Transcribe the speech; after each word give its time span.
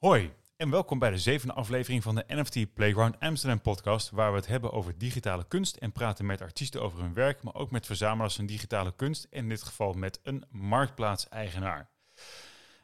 Hoi 0.00 0.32
en 0.56 0.70
welkom 0.70 0.98
bij 0.98 1.10
de 1.10 1.18
zevende 1.18 1.54
aflevering 1.54 2.02
van 2.02 2.14
de 2.14 2.24
NFT 2.26 2.74
Playground 2.74 3.20
Amsterdam 3.20 3.60
podcast, 3.60 4.10
waar 4.10 4.30
we 4.30 4.36
het 4.36 4.46
hebben 4.46 4.72
over 4.72 4.98
digitale 4.98 5.48
kunst 5.48 5.76
en 5.76 5.92
praten 5.92 6.26
met 6.26 6.40
artiesten 6.40 6.82
over 6.82 7.00
hun 7.00 7.14
werk, 7.14 7.42
maar 7.42 7.54
ook 7.54 7.70
met 7.70 7.86
verzamelaars 7.86 8.34
van 8.34 8.46
digitale 8.46 8.94
kunst 8.96 9.24
en 9.24 9.42
in 9.42 9.48
dit 9.48 9.62
geval 9.62 9.92
met 9.92 10.20
een 10.22 10.44
marktplaats-eigenaar. 10.50 11.90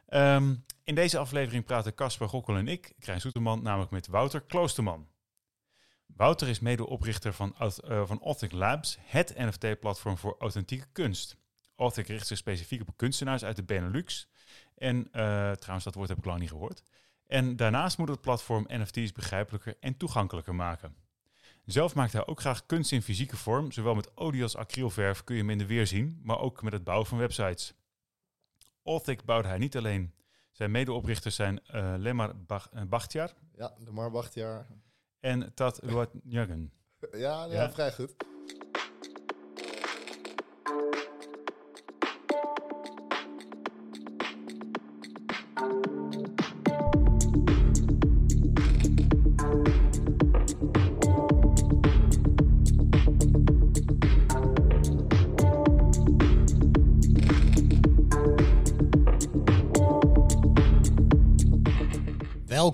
Ehm, 0.07 0.55
in 0.83 0.95
deze 0.95 1.17
aflevering 1.17 1.65
praten 1.65 1.95
Casper 1.95 2.29
Gokkel 2.29 2.55
en 2.55 2.67
ik, 2.67 2.93
Krijn 2.99 3.21
Soeterman, 3.21 3.63
namelijk 3.63 3.91
met 3.91 4.07
Wouter 4.07 4.41
Kloosterman. 4.41 5.07
Wouter 6.05 6.47
is 6.47 6.59
medeoprichter 6.59 7.33
van, 7.33 7.55
uh, 7.61 7.69
van 8.05 8.21
Authentic 8.21 8.51
Labs, 8.51 8.97
het 9.01 9.37
NFT-platform 9.37 10.17
voor 10.17 10.35
authentieke 10.39 10.87
kunst. 10.91 11.37
Authentic 11.75 12.15
richt 12.15 12.27
zich 12.27 12.37
specifiek 12.37 12.81
op 12.81 12.97
kunstenaars 12.97 13.43
uit 13.43 13.55
de 13.55 13.63
Benelux. 13.63 14.29
En 14.75 14.97
uh, 14.97 15.51
trouwens, 15.51 15.83
dat 15.83 15.95
woord 15.95 16.09
heb 16.09 16.17
ik 16.17 16.25
lang 16.25 16.39
niet 16.39 16.49
gehoord. 16.49 16.83
En 17.27 17.55
daarnaast 17.55 17.97
moet 17.97 18.09
het 18.09 18.21
platform 18.21 18.65
NFT's 18.67 19.11
begrijpelijker 19.11 19.77
en 19.79 19.97
toegankelijker 19.97 20.55
maken. 20.55 20.95
Zelf 21.65 21.95
maakt 21.95 22.13
hij 22.13 22.27
ook 22.27 22.39
graag 22.39 22.65
kunst 22.65 22.91
in 22.91 23.01
fysieke 23.01 23.37
vorm. 23.37 23.71
Zowel 23.71 23.95
met 23.95 24.17
olie 24.17 24.43
als 24.43 24.55
acrylverf 24.55 25.23
kun 25.23 25.35
je 25.35 25.41
hem 25.41 25.49
in 25.49 25.57
de 25.57 25.65
weer 25.65 25.87
zien, 25.87 26.19
maar 26.23 26.39
ook 26.39 26.61
met 26.61 26.73
het 26.73 26.83
bouwen 26.83 27.07
van 27.07 27.17
websites. 27.17 27.73
Authentic 28.83 29.25
bouwde 29.25 29.47
hij 29.47 29.57
niet 29.57 29.77
alleen. 29.77 30.13
Zijn 30.51 30.71
medeoprichters 30.71 31.35
zijn 31.35 31.59
uh, 31.75 31.93
Lemar 31.97 32.33
Bakhtiar. 32.87 33.33
Ja, 33.55 33.73
Lemar 33.77 34.11
Bakhtiar. 34.11 34.67
En 35.19 35.53
Tad 35.53 35.79
Luatnyagen. 35.83 36.71
ja, 37.11 37.45
ja, 37.45 37.45
ja, 37.45 37.71
vrij 37.71 37.91
goed. 37.93 38.15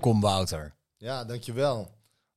Welkom 0.03 0.21
Wouter. 0.21 0.75
Ja, 0.97 1.25
dankjewel. 1.25 1.77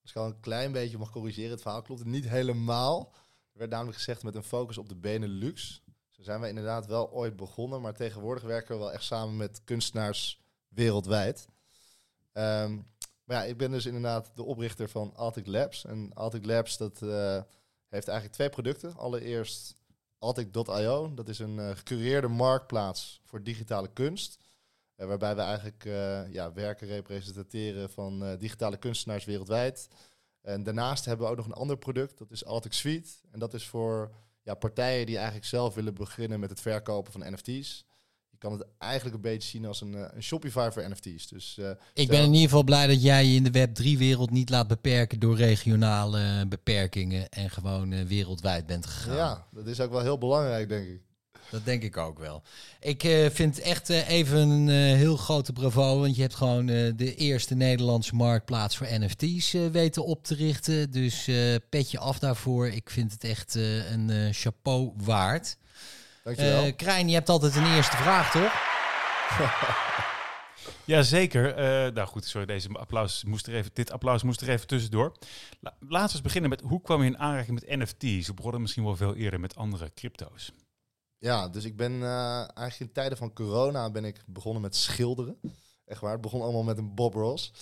Als 0.02 0.10
ik 0.10 0.16
al 0.16 0.26
een 0.26 0.40
klein 0.40 0.72
beetje 0.72 0.98
mag 0.98 1.10
corrigeren, 1.10 1.50
het 1.50 1.62
verhaal 1.62 1.82
klopt 1.82 2.04
niet 2.04 2.28
helemaal. 2.28 3.12
Er 3.52 3.58
werd 3.58 3.70
namelijk 3.70 3.96
gezegd 3.96 4.22
met 4.22 4.34
een 4.34 4.42
focus 4.42 4.78
op 4.78 4.88
de 4.88 4.94
Benelux. 4.94 5.82
Zo 6.10 6.22
zijn 6.22 6.40
we 6.40 6.48
inderdaad 6.48 6.86
wel 6.86 7.10
ooit 7.12 7.36
begonnen, 7.36 7.80
maar 7.80 7.94
tegenwoordig 7.94 8.42
werken 8.42 8.74
we 8.74 8.80
wel 8.80 8.92
echt 8.92 9.04
samen 9.04 9.36
met 9.36 9.60
kunstenaars 9.64 10.40
wereldwijd. 10.68 11.48
Um, 12.32 12.86
maar 13.24 13.36
ja, 13.36 13.42
ik 13.42 13.56
ben 13.56 13.70
dus 13.70 13.86
inderdaad 13.86 14.30
de 14.34 14.42
oprichter 14.42 14.88
van 14.88 15.14
Altic 15.14 15.46
Labs. 15.46 15.84
En 15.84 16.10
Altic 16.14 16.46
Labs 16.46 16.76
dat, 16.76 17.00
uh, 17.02 17.40
heeft 17.88 18.08
eigenlijk 18.08 18.32
twee 18.32 18.48
producten. 18.48 18.96
Allereerst 18.96 19.76
Altic.io, 20.18 21.14
dat 21.14 21.28
is 21.28 21.38
een 21.38 21.56
uh, 21.56 21.70
gecureerde 21.70 22.28
marktplaats 22.28 23.20
voor 23.24 23.42
digitale 23.42 23.88
kunst. 23.92 24.38
Uh, 24.96 25.06
waarbij 25.06 25.34
we 25.34 25.40
eigenlijk 25.40 25.84
uh, 25.84 26.32
ja, 26.32 26.52
werken 26.52 26.86
representeren 26.86 27.90
van 27.90 28.22
uh, 28.22 28.38
digitale 28.38 28.76
kunstenaars 28.76 29.24
wereldwijd. 29.24 29.88
En 30.42 30.62
daarnaast 30.62 31.04
hebben 31.04 31.26
we 31.26 31.32
ook 31.32 31.38
nog 31.38 31.46
een 31.46 31.52
ander 31.52 31.78
product, 31.78 32.18
dat 32.18 32.30
is 32.30 32.44
Altic 32.44 32.72
Suite. 32.72 33.08
En 33.30 33.38
dat 33.38 33.54
is 33.54 33.66
voor 33.66 34.14
ja, 34.42 34.54
partijen 34.54 35.06
die 35.06 35.16
eigenlijk 35.16 35.46
zelf 35.46 35.74
willen 35.74 35.94
beginnen 35.94 36.40
met 36.40 36.50
het 36.50 36.60
verkopen 36.60 37.12
van 37.12 37.32
NFT's. 37.32 37.84
Je 38.28 38.38
kan 38.38 38.52
het 38.52 38.66
eigenlijk 38.78 39.14
een 39.16 39.22
beetje 39.22 39.48
zien 39.48 39.66
als 39.66 39.80
een, 39.80 40.16
een 40.16 40.22
Shopify 40.22 40.68
voor 40.72 40.90
NFT's. 40.90 41.28
Dus, 41.28 41.60
Ik 41.92 42.08
ben 42.08 42.22
in 42.22 42.32
ieder 42.32 42.48
geval 42.48 42.64
blij 42.64 42.86
dat 42.86 43.02
jij 43.02 43.24
je 43.24 43.36
in 43.36 43.52
de 43.52 43.68
Web3-wereld 43.68 44.30
niet 44.30 44.50
laat 44.50 44.68
beperken 44.68 45.20
door 45.20 45.36
regionale 45.36 46.46
beperkingen 46.48 47.28
en 47.28 47.50
gewoon 47.50 48.06
wereldwijd 48.06 48.66
bent 48.66 48.86
gegaan. 48.86 49.16
Ja, 49.16 49.46
dat 49.52 49.66
is 49.66 49.80
ook 49.80 49.90
wel 49.90 50.00
heel 50.00 50.18
belangrijk, 50.18 50.68
denk 50.68 50.88
ik. 50.88 51.02
Dat 51.50 51.64
denk 51.64 51.82
ik 51.82 51.96
ook 51.96 52.18
wel. 52.18 52.42
Ik 52.80 53.04
uh, 53.04 53.30
vind 53.30 53.60
echt 53.60 53.90
uh, 53.90 54.08
even 54.08 54.38
een 54.38 54.68
uh, 54.68 54.74
heel 54.74 55.16
grote 55.16 55.52
bravo. 55.52 56.00
Want 56.00 56.16
je 56.16 56.22
hebt 56.22 56.34
gewoon 56.34 56.66
de 56.66 57.14
eerste 57.14 57.54
Nederlandse 57.54 58.14
marktplaats 58.14 58.76
voor 58.76 58.86
NFT's 58.90 59.52
weten 59.52 60.04
op 60.04 60.24
te 60.24 60.34
richten. 60.34 60.90
Dus 60.90 61.30
petje 61.68 61.98
af 61.98 62.18
daarvoor. 62.18 62.68
Ik 62.68 62.90
vind 62.90 63.12
het 63.12 63.24
echt 63.24 63.54
een 63.54 64.28
chapeau 64.32 64.92
waard. 64.96 65.56
Dankjewel. 66.24 66.74
Krijn, 66.74 67.08
je 67.08 67.14
hebt 67.14 67.28
altijd 67.28 67.56
een 67.56 67.74
eerste 67.74 67.96
vraag, 67.96 68.30
toch? 68.30 68.52
Jazeker. 70.84 71.54
nou 71.92 72.06
goed, 72.06 72.24
sorry, 72.24 72.46
deze 72.46 72.68
applaus 72.68 73.24
moest 73.24 73.46
er 73.46 73.54
even, 73.54 73.70
dit 73.74 73.90
applaus 73.90 74.22
moest 74.22 74.40
er 74.40 74.48
even 74.48 74.66
tussendoor. 74.66 75.12
La 75.60 75.74
laten 75.80 76.06
we 76.06 76.12
eens 76.12 76.22
beginnen 76.22 76.50
met 76.50 76.60
hoe 76.60 76.82
kwam 76.82 77.00
je 77.00 77.06
in 77.06 77.18
aanraking 77.18 77.60
met 77.60 77.78
NFT's? 77.78 78.26
We 78.26 78.34
begonnen 78.34 78.60
misschien 78.60 78.84
wel 78.84 78.96
veel 78.96 79.14
eerder 79.14 79.40
met 79.40 79.56
andere 79.56 79.90
crypto's. 79.94 80.52
Ja, 81.18 81.48
dus 81.48 81.64
ik 81.64 81.76
ben 81.76 81.92
uh, 81.92 82.38
eigenlijk 82.38 82.78
in 82.78 82.92
tijden 82.92 83.18
van 83.18 83.32
corona 83.32 83.90
ben 83.90 84.04
ik 84.04 84.24
begonnen 84.26 84.62
met 84.62 84.76
schilderen. 84.76 85.40
Echt 85.84 86.00
waar, 86.00 86.12
het 86.12 86.20
begon 86.20 86.42
allemaal 86.42 86.62
met 86.62 86.78
een 86.78 86.94
Bob 86.94 87.14
Ross. 87.14 87.52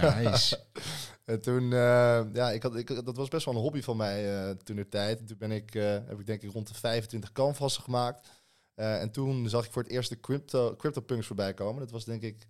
Nice. 0.00 0.64
en 1.24 1.40
toen, 1.40 1.62
uh, 1.62 2.22
ja, 2.32 2.50
ik 2.50 2.62
had, 2.62 2.76
ik, 2.76 3.04
dat 3.04 3.16
was 3.16 3.28
best 3.28 3.44
wel 3.44 3.54
een 3.54 3.60
hobby 3.60 3.82
van 3.82 3.96
mij 3.96 4.48
uh, 4.48 4.50
toen 4.50 4.76
de 4.76 4.88
tijd. 4.88 5.18
En 5.18 5.26
toen 5.26 5.38
ben 5.38 5.50
ik, 5.50 5.72
heb 5.72 6.20
ik 6.20 6.26
denk 6.26 6.42
ik 6.42 6.52
rond 6.52 6.68
de 6.68 6.74
25 6.74 7.32
canvassen 7.32 7.82
gemaakt. 7.82 8.28
en 8.74 9.10
toen 9.10 9.48
zag 9.48 9.64
ik 9.64 9.72
voor 9.72 9.82
het 9.82 9.90
eerst 9.90 10.08
de 10.08 10.20
crypto, 10.20 10.76
CryptoPunks 10.76 11.26
voorbij 11.26 11.54
komen. 11.54 11.80
Dat 11.80 11.90
was 11.90 12.04
denk 12.04 12.22
ik 12.22 12.46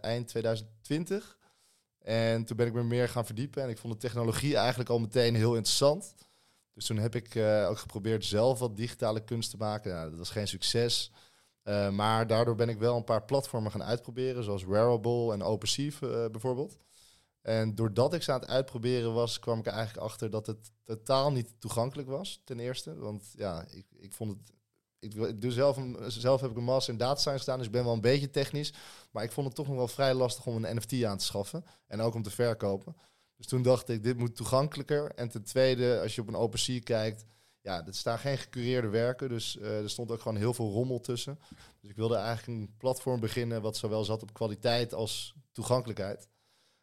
eind 0.00 0.28
2020. 0.28 1.38
En 1.98 2.44
toen 2.44 2.56
ben 2.56 2.66
ik 2.66 2.72
me 2.72 2.82
meer 2.82 3.08
gaan 3.08 3.26
verdiepen. 3.26 3.62
En 3.62 3.68
ik 3.68 3.78
vond 3.78 3.92
de 3.92 3.98
technologie 3.98 4.56
eigenlijk 4.56 4.90
al 4.90 4.98
meteen 4.98 5.34
heel 5.34 5.54
interessant. 5.54 6.14
Dus 6.74 6.86
toen 6.86 6.96
heb 6.96 7.14
ik 7.14 7.34
uh, 7.34 7.68
ook 7.68 7.78
geprobeerd 7.78 8.24
zelf 8.24 8.58
wat 8.58 8.76
digitale 8.76 9.24
kunst 9.24 9.50
te 9.50 9.56
maken. 9.56 9.92
Nou, 9.92 10.10
dat 10.10 10.18
was 10.18 10.30
geen 10.30 10.48
succes. 10.48 11.10
Uh, 11.64 11.90
maar 11.90 12.26
daardoor 12.26 12.54
ben 12.54 12.68
ik 12.68 12.78
wel 12.78 12.96
een 12.96 13.04
paar 13.04 13.24
platformen 13.24 13.70
gaan 13.70 13.82
uitproberen, 13.82 14.44
zoals 14.44 14.64
Wearable 14.64 15.32
en 15.32 15.42
OpenSea 15.42 15.90
uh, 16.02 16.26
bijvoorbeeld. 16.30 16.76
En 17.40 17.74
doordat 17.74 18.14
ik 18.14 18.22
ze 18.22 18.32
aan 18.32 18.40
het 18.40 18.48
uitproberen 18.48 19.14
was, 19.14 19.38
kwam 19.38 19.58
ik 19.58 19.66
eigenlijk 19.66 20.06
achter 20.06 20.30
dat 20.30 20.46
het 20.46 20.72
totaal 20.84 21.32
niet 21.32 21.54
toegankelijk 21.58 22.08
was, 22.08 22.40
ten 22.44 22.58
eerste. 22.58 22.94
Want 22.94 23.32
ja, 23.36 23.64
ik, 23.70 23.86
ik 23.96 24.12
vond 24.12 24.30
het... 24.30 24.52
Ik, 24.98 25.14
ik 25.14 25.40
doe 25.40 25.50
zelf, 25.50 25.76
een, 25.76 25.96
zelf 26.06 26.40
heb 26.40 26.50
ik 26.50 26.56
een 26.56 26.64
master 26.64 26.92
in 26.92 26.98
data 26.98 27.20
science 27.20 27.38
gedaan, 27.38 27.58
dus 27.58 27.66
ik 27.66 27.72
ben 27.72 27.84
wel 27.84 27.92
een 27.92 28.00
beetje 28.00 28.30
technisch. 28.30 28.72
Maar 29.10 29.24
ik 29.24 29.32
vond 29.32 29.46
het 29.46 29.56
toch 29.56 29.66
nog 29.66 29.76
wel 29.76 29.88
vrij 29.88 30.14
lastig 30.14 30.46
om 30.46 30.64
een 30.64 30.76
NFT 30.76 31.04
aan 31.04 31.18
te 31.18 31.24
schaffen. 31.24 31.64
En 31.86 32.00
ook 32.00 32.14
om 32.14 32.22
te 32.22 32.30
verkopen. 32.30 32.96
Dus 33.36 33.46
toen 33.46 33.62
dacht 33.62 33.88
ik, 33.88 34.02
dit 34.02 34.16
moet 34.16 34.36
toegankelijker. 34.36 35.10
En 35.10 35.28
ten 35.28 35.42
tweede, 35.42 36.00
als 36.00 36.14
je 36.14 36.20
op 36.20 36.28
een 36.28 36.36
OpenSea 36.36 36.80
kijkt, 36.82 37.24
ja, 37.60 37.86
er 37.86 37.94
staan 37.94 38.18
geen 38.18 38.38
gecureerde 38.38 38.88
werken. 38.88 39.28
Dus 39.28 39.56
uh, 39.56 39.82
er 39.82 39.90
stond 39.90 40.10
ook 40.10 40.20
gewoon 40.20 40.36
heel 40.36 40.54
veel 40.54 40.70
rommel 40.70 41.00
tussen. 41.00 41.38
Dus 41.80 41.90
ik 41.90 41.96
wilde 41.96 42.16
eigenlijk 42.16 42.60
een 42.60 42.74
platform 42.76 43.20
beginnen 43.20 43.62
wat 43.62 43.76
zowel 43.76 44.04
zat 44.04 44.22
op 44.22 44.32
kwaliteit 44.32 44.94
als 44.94 45.34
toegankelijkheid. 45.52 46.28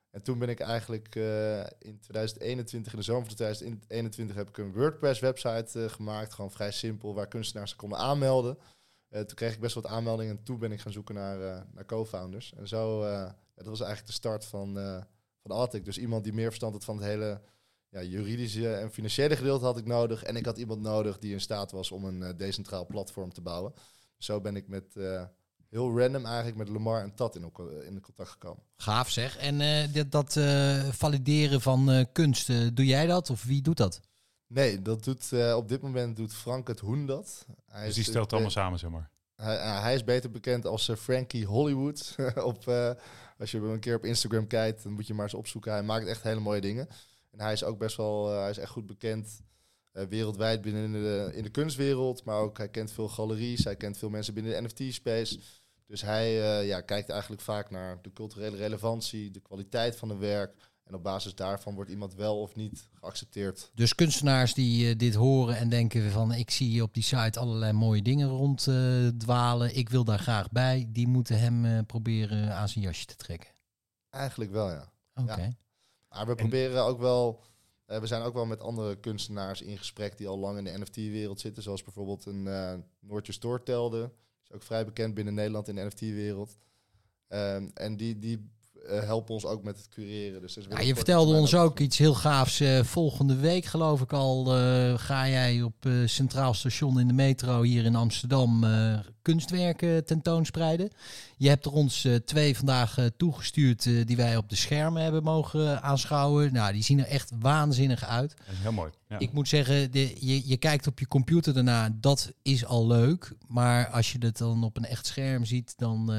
En 0.10 0.24
toen 0.24 0.40
ben 0.40 0.50
ik 0.50 0.60
eigenlijk 0.60 1.16
uh, 1.16 1.60
in 1.60 2.00
2021, 2.00 2.92
in 2.92 2.98
de 2.98 3.06
zomer 3.06 3.26
van 3.26 3.36
2021, 3.36 4.36
heb 4.36 4.50
ik 4.50 4.58
een 4.58 4.74
WordPress-website 4.74 5.80
uh, 5.80 5.90
gemaakt. 5.90 6.34
Gewoon 6.34 6.52
vrij 6.52 6.72
simpel, 6.72 7.14
waar 7.14 7.28
kunstenaars 7.28 7.76
konden 7.76 7.98
aanmelden. 7.98 8.58
toen 9.10 9.26
kreeg 9.26 9.54
ik 9.54 9.60
best 9.60 9.76
wat 9.76 9.86
aanmeldingen 9.86 10.38
en 10.38 10.44
toen 10.44 10.60
ben 10.60 10.72
ik 10.72 10.80
gaan 10.80 10.92
zoeken 10.92 11.16
naar, 11.16 11.66
naar 11.72 11.86
co-founders. 11.86 12.54
En 12.54 12.68
zo, 12.68 13.02
dat 13.54 13.66
was 13.66 13.80
eigenlijk 13.80 14.06
de 14.06 14.14
start 14.14 14.46
van 14.46 15.04
van 15.42 15.52
Arctic. 15.52 15.86
Dus 15.86 15.98
iemand 15.98 16.24
die 16.24 16.34
meer 16.34 16.48
verstand 16.48 16.74
had 16.74 16.84
van 16.84 16.96
het 16.96 17.06
hele 17.06 17.42
ja, 17.92 18.02
juridische 18.02 18.74
en 18.74 18.92
financiële 18.92 19.36
gedeelte 19.36 19.66
had 19.66 19.78
ik 19.78 19.86
nodig. 19.86 20.24
En 20.24 20.36
ik 20.36 20.46
had 20.46 20.58
iemand 20.58 20.82
nodig 20.82 21.20
die 21.20 21.34
in 21.34 21.42
staat 21.42 21.72
was 21.72 21.92
om 21.92 22.06
een 22.06 22.22
uh, 22.22 22.30
decentraal 22.38 22.86
platform 22.86 23.34
te 23.34 23.42
bouwen. 23.42 23.74
Zo 24.18 24.42
ben 24.42 24.56
ik 24.56 24.68
met 24.68 24.86
uh, 24.94 25.24
heel 25.70 26.00
random 26.00 26.26
eigenlijk 26.26 26.58
met 26.58 26.70
Lamar 26.70 27.02
en 27.02 27.14
Tat 27.16 27.36
in, 27.36 27.52
in 27.86 28.02
contact 28.02 28.30
gekomen. 28.30 28.64
Gaaf 28.76 29.10
zeg. 29.10 29.38
En 29.38 29.60
uh, 29.60 29.94
dat, 29.94 30.12
dat 30.12 30.34
valideren 30.96 31.62
van 31.62 32.08
kunst, 32.12 32.76
doe 32.76 32.86
jij 32.86 33.06
dat 33.06 33.30
of 33.30 33.44
wie 33.44 33.62
doet 33.62 33.78
dat? 33.78 34.00
Nee, 34.48 34.82
dat 34.82 35.04
doet 35.04 35.54
op 35.56 35.68
dit 35.68 35.82
moment 35.82 36.16
doet 36.16 36.34
Frank 36.34 36.68
het 36.68 36.80
Hoen 36.80 37.06
dat. 37.06 37.46
Hij 37.66 37.86
dus 37.86 37.96
die 37.96 38.04
stelt 38.04 38.24
het 38.24 38.34
allemaal 38.34 38.52
samen, 38.52 38.80
zeg 38.80 38.90
maar. 38.90 39.10
Hij, 39.36 39.58
hij, 39.58 39.94
is 39.94 40.04
beter 40.04 40.32
bekend 40.32 40.66
als 40.66 40.92
Frankie 40.98 41.46
Hollywood 41.46 42.16
op, 42.44 42.66
als 43.42 43.52
je 43.52 43.58
een 43.58 43.80
keer 43.80 43.96
op 43.96 44.06
Instagram 44.06 44.48
kijkt, 44.48 44.84
dan 44.84 44.92
moet 44.92 45.08
je 45.08 45.14
maar 45.14 45.24
eens 45.24 45.34
opzoeken. 45.34 45.72
Hij 45.72 45.84
maakt 45.84 46.08
echt 46.08 46.24
hele 46.24 46.40
mooie 46.40 46.62
dingen. 46.62 46.88
En 47.32 47.40
hij 47.40 47.54
is 47.54 47.64
ook 47.64 47.78
best 47.78 47.98
wel, 47.98 48.32
uh, 48.32 48.40
hij 48.40 48.50
is 48.50 48.58
echt 48.58 48.72
goed 48.72 48.86
bekend 48.86 49.42
uh, 49.94 50.04
wereldwijd 50.04 50.62
binnen 50.62 50.92
de, 50.92 51.32
in 51.34 51.44
de 51.44 51.50
kunstwereld. 51.50 52.24
Maar 52.24 52.40
ook 52.40 52.58
hij 52.58 52.70
kent 52.70 52.92
veel 52.92 53.10
galeries, 53.10 53.64
hij 53.64 53.76
kent 53.76 53.98
veel 53.98 54.10
mensen 54.10 54.34
binnen 54.34 54.54
de 54.54 54.68
NFT-space. 54.68 55.40
Dus 55.86 56.02
hij 56.02 56.38
uh, 56.38 56.68
ja, 56.68 56.82
kijkt 56.82 57.10
eigenlijk 57.10 57.42
vaak 57.42 57.70
naar 57.70 58.02
de 58.02 58.14
culturele 58.14 58.58
relevantie, 58.58 59.32
de 59.32 59.40
kwaliteit 59.40 59.96
van 59.96 60.10
een 60.10 60.20
werk. 60.20 60.71
En 60.92 60.98
op 60.98 61.04
basis 61.04 61.36
daarvan 61.36 61.76
wordt 61.76 61.90
iemand 61.90 62.16
wel 62.16 62.42
of 62.42 62.56
niet 62.56 62.90
geaccepteerd. 62.94 63.72
Dus 63.74 63.96
kunstenaars 63.96 64.54
die 64.54 64.90
uh, 64.90 64.98
dit 64.98 65.16
horen 65.16 65.58
en 65.58 65.70
denken 65.70 66.12
van 66.12 66.34
ik 66.34 66.52
zie 66.52 66.84
op 66.84 66.94
die 66.94 67.04
site 67.04 67.40
allerlei 67.40 67.72
mooie 67.72 68.02
dingen 68.02 68.28
ronddwalen. 68.28 69.70
Uh, 69.70 69.78
ik 69.78 69.90
wil 69.90 70.04
daar 70.04 70.20
graag 70.20 70.52
bij. 70.52 70.88
Die 70.90 71.08
moeten 71.08 71.40
hem 71.40 71.66
uh, 71.66 71.80
proberen 71.88 72.56
aan 72.56 72.70
zijn 72.70 72.84
jasje 72.84 73.06
te 73.06 73.16
trekken. 73.16 73.50
Eigenlijk 74.10 74.52
wel, 74.52 74.70
ja. 74.70 74.92
Oké. 75.16 75.58
Maar 76.10 76.28
we 76.28 76.36
proberen 76.36 76.84
ook 76.84 77.00
wel... 77.00 77.44
eh, 77.86 78.00
we 78.00 78.08
zijn 78.08 78.22
ook 78.22 78.34
wel 78.34 78.46
met 78.46 78.62
andere 78.62 78.96
kunstenaars 78.96 79.62
in 79.62 79.78
gesprek 79.78 80.18
die 80.18 80.28
al 80.28 80.38
lang 80.38 80.58
in 80.58 80.64
de 80.64 80.80
NFT-wereld 80.80 81.40
zitten. 81.40 81.64
Zoals 81.64 81.84
bijvoorbeeld 81.84 82.26
een 82.26 82.44
Noortje 83.00 83.34
Stoortelde. 83.34 84.12
is 84.44 84.52
ook 84.52 84.64
vrij 84.64 84.86
bekend 84.86 85.14
binnen 85.14 85.34
Nederland 85.34 85.68
in 85.68 85.76
de 85.76 85.86
NFT-wereld. 85.86 86.58
Ehm, 87.28 87.70
en 87.74 87.98
die, 87.98 88.20
die 88.20 88.50
uh, 88.90 89.00
helpen 89.04 89.34
ons 89.34 89.46
ook 89.46 89.64
met 89.64 89.78
het 89.78 89.90
cureren. 89.90 90.42
Dus 90.42 90.58
ja, 90.70 90.80
je 90.80 90.96
vertelde 90.96 91.34
ons 91.34 91.56
ook 91.56 91.80
iets 91.80 91.98
heel 91.98 92.14
gaafs. 92.14 92.62
Uh, 92.62 92.84
volgende 92.84 93.36
week, 93.36 93.66
geloof 93.66 94.02
ik 94.02 94.14
al, 94.14 94.58
uh, 94.58 94.98
ga 94.98 95.30
jij 95.30 95.62
op 95.62 95.88
Centraal 96.06 96.54
Station 96.54 97.00
in 97.00 97.08
de 97.08 97.14
metro 97.14 97.62
hier 97.62 97.86
in 97.86 97.96
Amsterdam 97.96 98.66
kunstwerken 99.22 100.06
tentoonspreiden. 100.06 100.90
Je 101.38 101.50
hebt 101.50 101.66
er 101.66 101.72
ons 101.72 102.08
twee 102.26 102.58
vandaag 102.58 102.98
toegestuurd 103.18 103.84
die 104.08 104.16
wij 104.16 104.38
op 104.38 104.50
de 104.50 104.56
schermen 104.56 105.04
hebben 105.04 105.24
mogen 105.24 105.82
aanschouwen. 105.82 106.54
Nou, 106.54 106.74
die 106.74 106.84
zien 106.84 107.00
er 107.00 107.06
echt 107.06 107.32
waanzinnig 107.40 108.06
uit. 108.06 108.34
Heel 108.44 108.72
mooi. 108.72 108.92
Ja. 109.08 109.20
Ik 109.20 109.34
moet 109.34 109.48
zeggen, 109.48 109.92
de, 109.92 110.16
je, 110.20 110.48
je 110.48 110.58
kijkt 110.58 110.88
op 110.88 111.00
je 111.00 111.08
computer 111.08 111.54
daarna, 111.54 111.90
dat 112.00 112.34
is 112.42 112.66
al 112.66 112.88
leuk. 112.88 113.34
Maar 113.48 113.88
als 113.88 114.12
je 114.12 114.18
het 114.20 114.38
dan 114.38 114.64
op 114.64 114.78
een 114.78 114.86
echt 114.86 115.06
scherm 115.06 115.46
ziet, 115.46 115.74
dan 115.78 116.14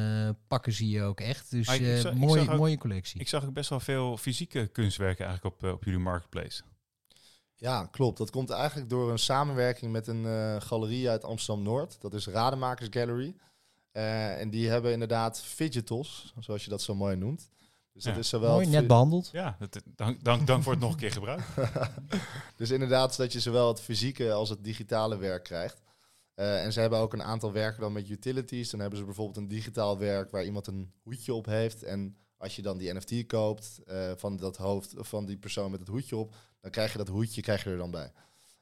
pakken 0.48 0.72
ze 0.72 0.88
je 0.88 1.02
ook 1.02 1.20
echt. 1.20 1.50
Dus 1.50 1.68
mooi 2.14 2.40
ook, 2.40 2.56
mooie 2.56 2.78
collectie. 2.78 3.20
Ik 3.20 3.28
zag 3.28 3.44
ook 3.44 3.52
best 3.52 3.70
wel 3.70 3.80
veel 3.80 4.16
fysieke 4.16 4.66
kunstwerken 4.72 5.26
eigenlijk 5.26 5.54
op, 5.54 5.64
uh, 5.64 5.72
op 5.72 5.84
jullie 5.84 6.00
marketplace. 6.00 6.62
Ja, 7.62 7.86
klopt. 7.86 8.18
Dat 8.18 8.30
komt 8.30 8.50
eigenlijk 8.50 8.90
door 8.90 9.10
een 9.10 9.18
samenwerking 9.18 9.92
met 9.92 10.06
een 10.06 10.24
uh, 10.24 10.60
galerie 10.60 11.10
uit 11.10 11.24
Amsterdam-Noord. 11.24 12.00
Dat 12.00 12.14
is 12.14 12.26
Rademakers 12.26 12.88
Gallery. 12.90 13.34
Uh, 13.92 14.40
en 14.40 14.50
die 14.50 14.68
hebben 14.68 14.92
inderdaad 14.92 15.40
fidgetals, 15.40 16.34
zoals 16.38 16.64
je 16.64 16.70
dat 16.70 16.82
zo 16.82 16.94
mooi 16.94 17.16
noemt. 17.16 17.50
Dus 17.92 18.04
ja. 18.04 18.10
dat 18.10 18.18
is 18.18 18.28
zowel 18.28 18.54
mooi, 18.54 18.66
net 18.66 18.86
behandeld. 18.86 19.28
Ja, 19.32 19.56
dat, 19.58 19.82
dank, 19.94 20.24
dank, 20.24 20.46
dank 20.46 20.62
voor 20.62 20.72
het 20.72 20.80
nog 20.80 20.92
een 20.92 20.98
keer 20.98 21.12
gebruik. 21.12 21.42
dus 22.56 22.70
inderdaad, 22.70 23.16
dat 23.16 23.32
je 23.32 23.40
zowel 23.40 23.68
het 23.68 23.80
fysieke 23.80 24.32
als 24.32 24.48
het 24.48 24.64
digitale 24.64 25.16
werk 25.16 25.44
krijgt. 25.44 25.80
Uh, 26.36 26.64
en 26.64 26.72
ze 26.72 26.80
hebben 26.80 26.98
ook 26.98 27.12
een 27.12 27.22
aantal 27.22 27.52
werken 27.52 27.80
dan 27.80 27.92
met 27.92 28.08
utilities. 28.08 28.70
Dan 28.70 28.80
hebben 28.80 28.98
ze 28.98 29.04
bijvoorbeeld 29.04 29.36
een 29.36 29.48
digitaal 29.48 29.98
werk 29.98 30.30
waar 30.30 30.44
iemand 30.44 30.66
een 30.66 30.92
hoedje 31.02 31.34
op 31.34 31.46
heeft. 31.46 31.82
En 31.82 32.16
als 32.36 32.56
je 32.56 32.62
dan 32.62 32.78
die 32.78 32.94
NFT 32.94 33.26
koopt 33.26 33.80
uh, 33.86 34.12
van 34.16 34.36
dat 34.36 34.56
hoofd 34.56 34.94
van 34.96 35.26
die 35.26 35.36
persoon 35.36 35.70
met 35.70 35.80
het 35.80 35.88
hoedje 35.88 36.16
op, 36.16 36.34
dan 36.62 36.70
krijg 36.70 36.92
je 36.92 36.98
dat 36.98 37.08
hoedje 37.08 37.42
krijg 37.42 37.64
je 37.64 37.70
er 37.70 37.76
dan 37.76 37.90
bij. 37.90 38.12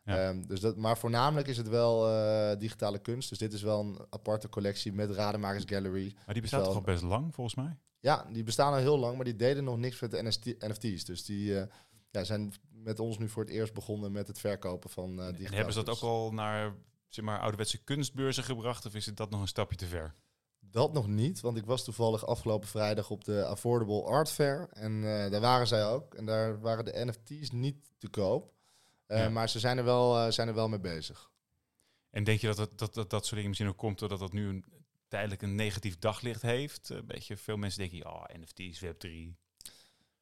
Ja. 0.05 0.29
Um, 0.29 0.47
dus 0.47 0.61
dat, 0.61 0.77
maar 0.77 0.99
voornamelijk 0.99 1.49
is 1.49 1.57
het 1.57 1.69
wel 1.69 2.09
uh, 2.09 2.59
digitale 2.59 2.99
kunst. 2.99 3.29
Dus 3.29 3.39
dit 3.39 3.53
is 3.53 3.63
wel 3.63 3.81
een 3.81 4.07
aparte 4.11 4.49
collectie 4.49 4.93
met 4.93 5.11
Rademakers 5.11 5.65
Gallery. 5.67 6.15
Maar 6.25 6.35
die 6.35 6.43
bestaat 6.43 6.65
toch 6.65 6.75
al 6.75 6.81
best 6.81 7.03
lang, 7.03 7.35
volgens 7.35 7.57
mij? 7.57 7.77
Ja, 7.99 8.27
die 8.33 8.43
bestaan 8.43 8.73
al 8.73 8.79
heel 8.79 8.99
lang, 8.99 9.17
maar 9.17 9.25
die 9.25 9.37
deden 9.37 9.65
nog 9.65 9.79
niks 9.79 10.01
met 10.01 10.11
de 10.11 10.57
NFT's. 10.59 11.05
Dus 11.05 11.25
die 11.25 11.51
uh, 11.51 11.63
ja, 12.11 12.25
zijn 12.25 12.53
met 12.71 13.01
ons 13.01 13.19
nu 13.19 13.29
voor 13.29 13.43
het 13.43 13.53
eerst 13.53 13.75
begonnen 13.75 14.13
met 14.13 14.27
het 14.27 14.39
verkopen 14.39 14.91
van 14.91 15.19
uh, 15.19 15.27
En 15.27 15.55
hebben 15.55 15.75
ze 15.75 15.83
dat 15.83 15.97
ook 15.97 16.03
al 16.03 16.33
naar 16.33 16.75
zeg 17.09 17.25
maar, 17.25 17.41
ouderwetse 17.41 17.79
kunstbeurzen 17.79 18.45
gebracht? 18.45 18.87
Of 18.87 18.95
is 18.95 19.07
het 19.07 19.17
dat 19.17 19.31
nog 19.31 19.41
een 19.41 19.49
stapje 19.49 19.77
te 19.77 19.87
ver? 19.87 20.15
Dat 20.61 20.93
nog 20.93 21.07
niet, 21.07 21.41
want 21.41 21.57
ik 21.57 21.65
was 21.65 21.85
toevallig 21.85 22.27
afgelopen 22.27 22.69
vrijdag 22.69 23.11
op 23.11 23.25
de 23.25 23.45
Affordable 23.45 24.03
Art 24.03 24.31
Fair. 24.31 24.69
En 24.73 24.93
uh, 24.93 25.31
daar 25.31 25.41
waren 25.41 25.67
zij 25.67 25.87
ook. 25.87 26.15
En 26.15 26.27
daar 26.27 26.61
waren 26.61 26.85
de 26.85 27.05
NFT's 27.05 27.51
niet 27.51 27.91
te 27.99 28.09
koop. 28.09 28.53
Uh, 29.07 29.19
ja. 29.19 29.29
Maar 29.29 29.49
ze 29.49 29.59
zijn 29.59 29.79
er, 29.79 29.85
wel, 29.85 30.17
uh, 30.17 30.33
zijn 30.33 30.49
er 30.49 30.55
wel 30.55 30.69
mee 30.69 30.81
bezig. 30.81 31.31
En 32.11 32.25
denk 32.25 32.41
je 32.41 32.47
dat 32.47 32.57
dat, 32.57 32.79
dat, 32.79 32.95
dat, 32.95 33.11
dat 33.11 33.23
soort 33.23 33.35
dingen 33.35 33.49
misschien 33.49 33.69
ook 33.69 33.77
komt 33.77 33.99
doordat 33.99 34.19
dat 34.19 34.33
nu 34.33 34.49
een, 34.49 34.65
tijdelijk 35.09 35.43
een 35.43 35.55
negatief 35.55 35.99
daglicht 35.99 36.43
heeft? 36.43 36.89
Een 36.89 37.07
beetje 37.07 37.37
veel 37.37 37.57
mensen 37.57 37.81
denken, 37.81 37.99
ja, 37.99 38.31
NFT's, 38.39 38.85
Web3. 38.85 39.39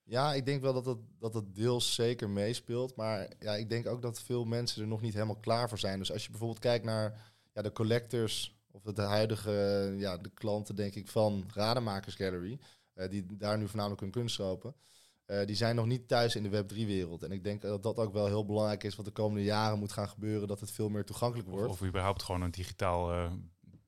Ja, 0.03 0.35
ik 0.35 0.47
denk 0.47 0.63
wel 0.63 0.73
dat 0.73 0.87
het, 0.87 0.99
dat 1.19 1.35
het 1.35 1.55
deels 1.55 1.95
zeker 1.95 2.31
meespeelt. 2.31 2.97
Maar 2.97 3.29
ja, 3.39 3.55
ik 3.55 3.69
denk 3.69 3.87
ook 3.87 4.03
dat 4.03 4.21
veel 4.21 4.45
mensen 4.45 4.83
er 4.83 4.89
nog 4.89 5.01
niet 5.01 5.15
helemaal 5.15 5.41
klaar 5.41 5.69
voor 5.69 5.79
zijn. 5.79 5.99
Dus 5.99 6.13
als 6.13 6.25
je 6.25 6.31
bijvoorbeeld 6.31 6.61
kijkt 6.61 6.85
naar 6.85 7.33
ja, 7.55 7.63
de 7.63 7.73
collectors 7.73 8.58
of 8.85 8.93
de 8.93 9.03
huidige 9.03 9.95
ja, 9.97 10.17
de 10.17 10.31
klanten, 10.35 10.75
denk 10.75 10.95
ik, 10.95 11.09
van 11.09 11.45
Rademakers 11.55 12.15
Gallery, 12.15 12.59
uh, 12.95 13.09
die 13.09 13.27
daar 13.37 13.59
nu 13.59 13.67
voornamelijk 13.67 14.01
hun 14.01 14.11
kunst 14.11 14.37
kopen, 14.37 14.75
uh, 15.27 15.47
die 15.47 15.57
zijn 15.57 15.75
nog 15.75 15.87
niet 15.87 16.09
thuis 16.09 16.37
in 16.37 16.43
de 16.43 16.65
Web3-wereld. 16.65 17.23
En 17.23 17.33
ik 17.33 17.45
denk 17.45 17.63
dat 17.63 17.83
dat 17.83 17.97
ook 17.97 18.13
wel 18.13 18.27
heel 18.27 18.45
belangrijk 18.45 18.85
is 18.85 18.97
wat 18.97 19.05
de 19.05 19.11
komende 19.11 19.45
jaren 19.45 19.79
moet 19.79 19.93
gaan 19.93 20.09
gebeuren, 20.09 20.49
dat 20.49 20.61
het 20.61 20.71
veel 20.71 20.89
meer 20.89 21.05
toegankelijk 21.05 21.49
wordt. 21.49 21.69
Of, 21.69 21.81
of 21.81 21.89
überhaupt 21.89 22.23
gewoon 22.23 22.43
een 22.43 22.51
digitaal 22.51 23.13
uh, 23.13 23.31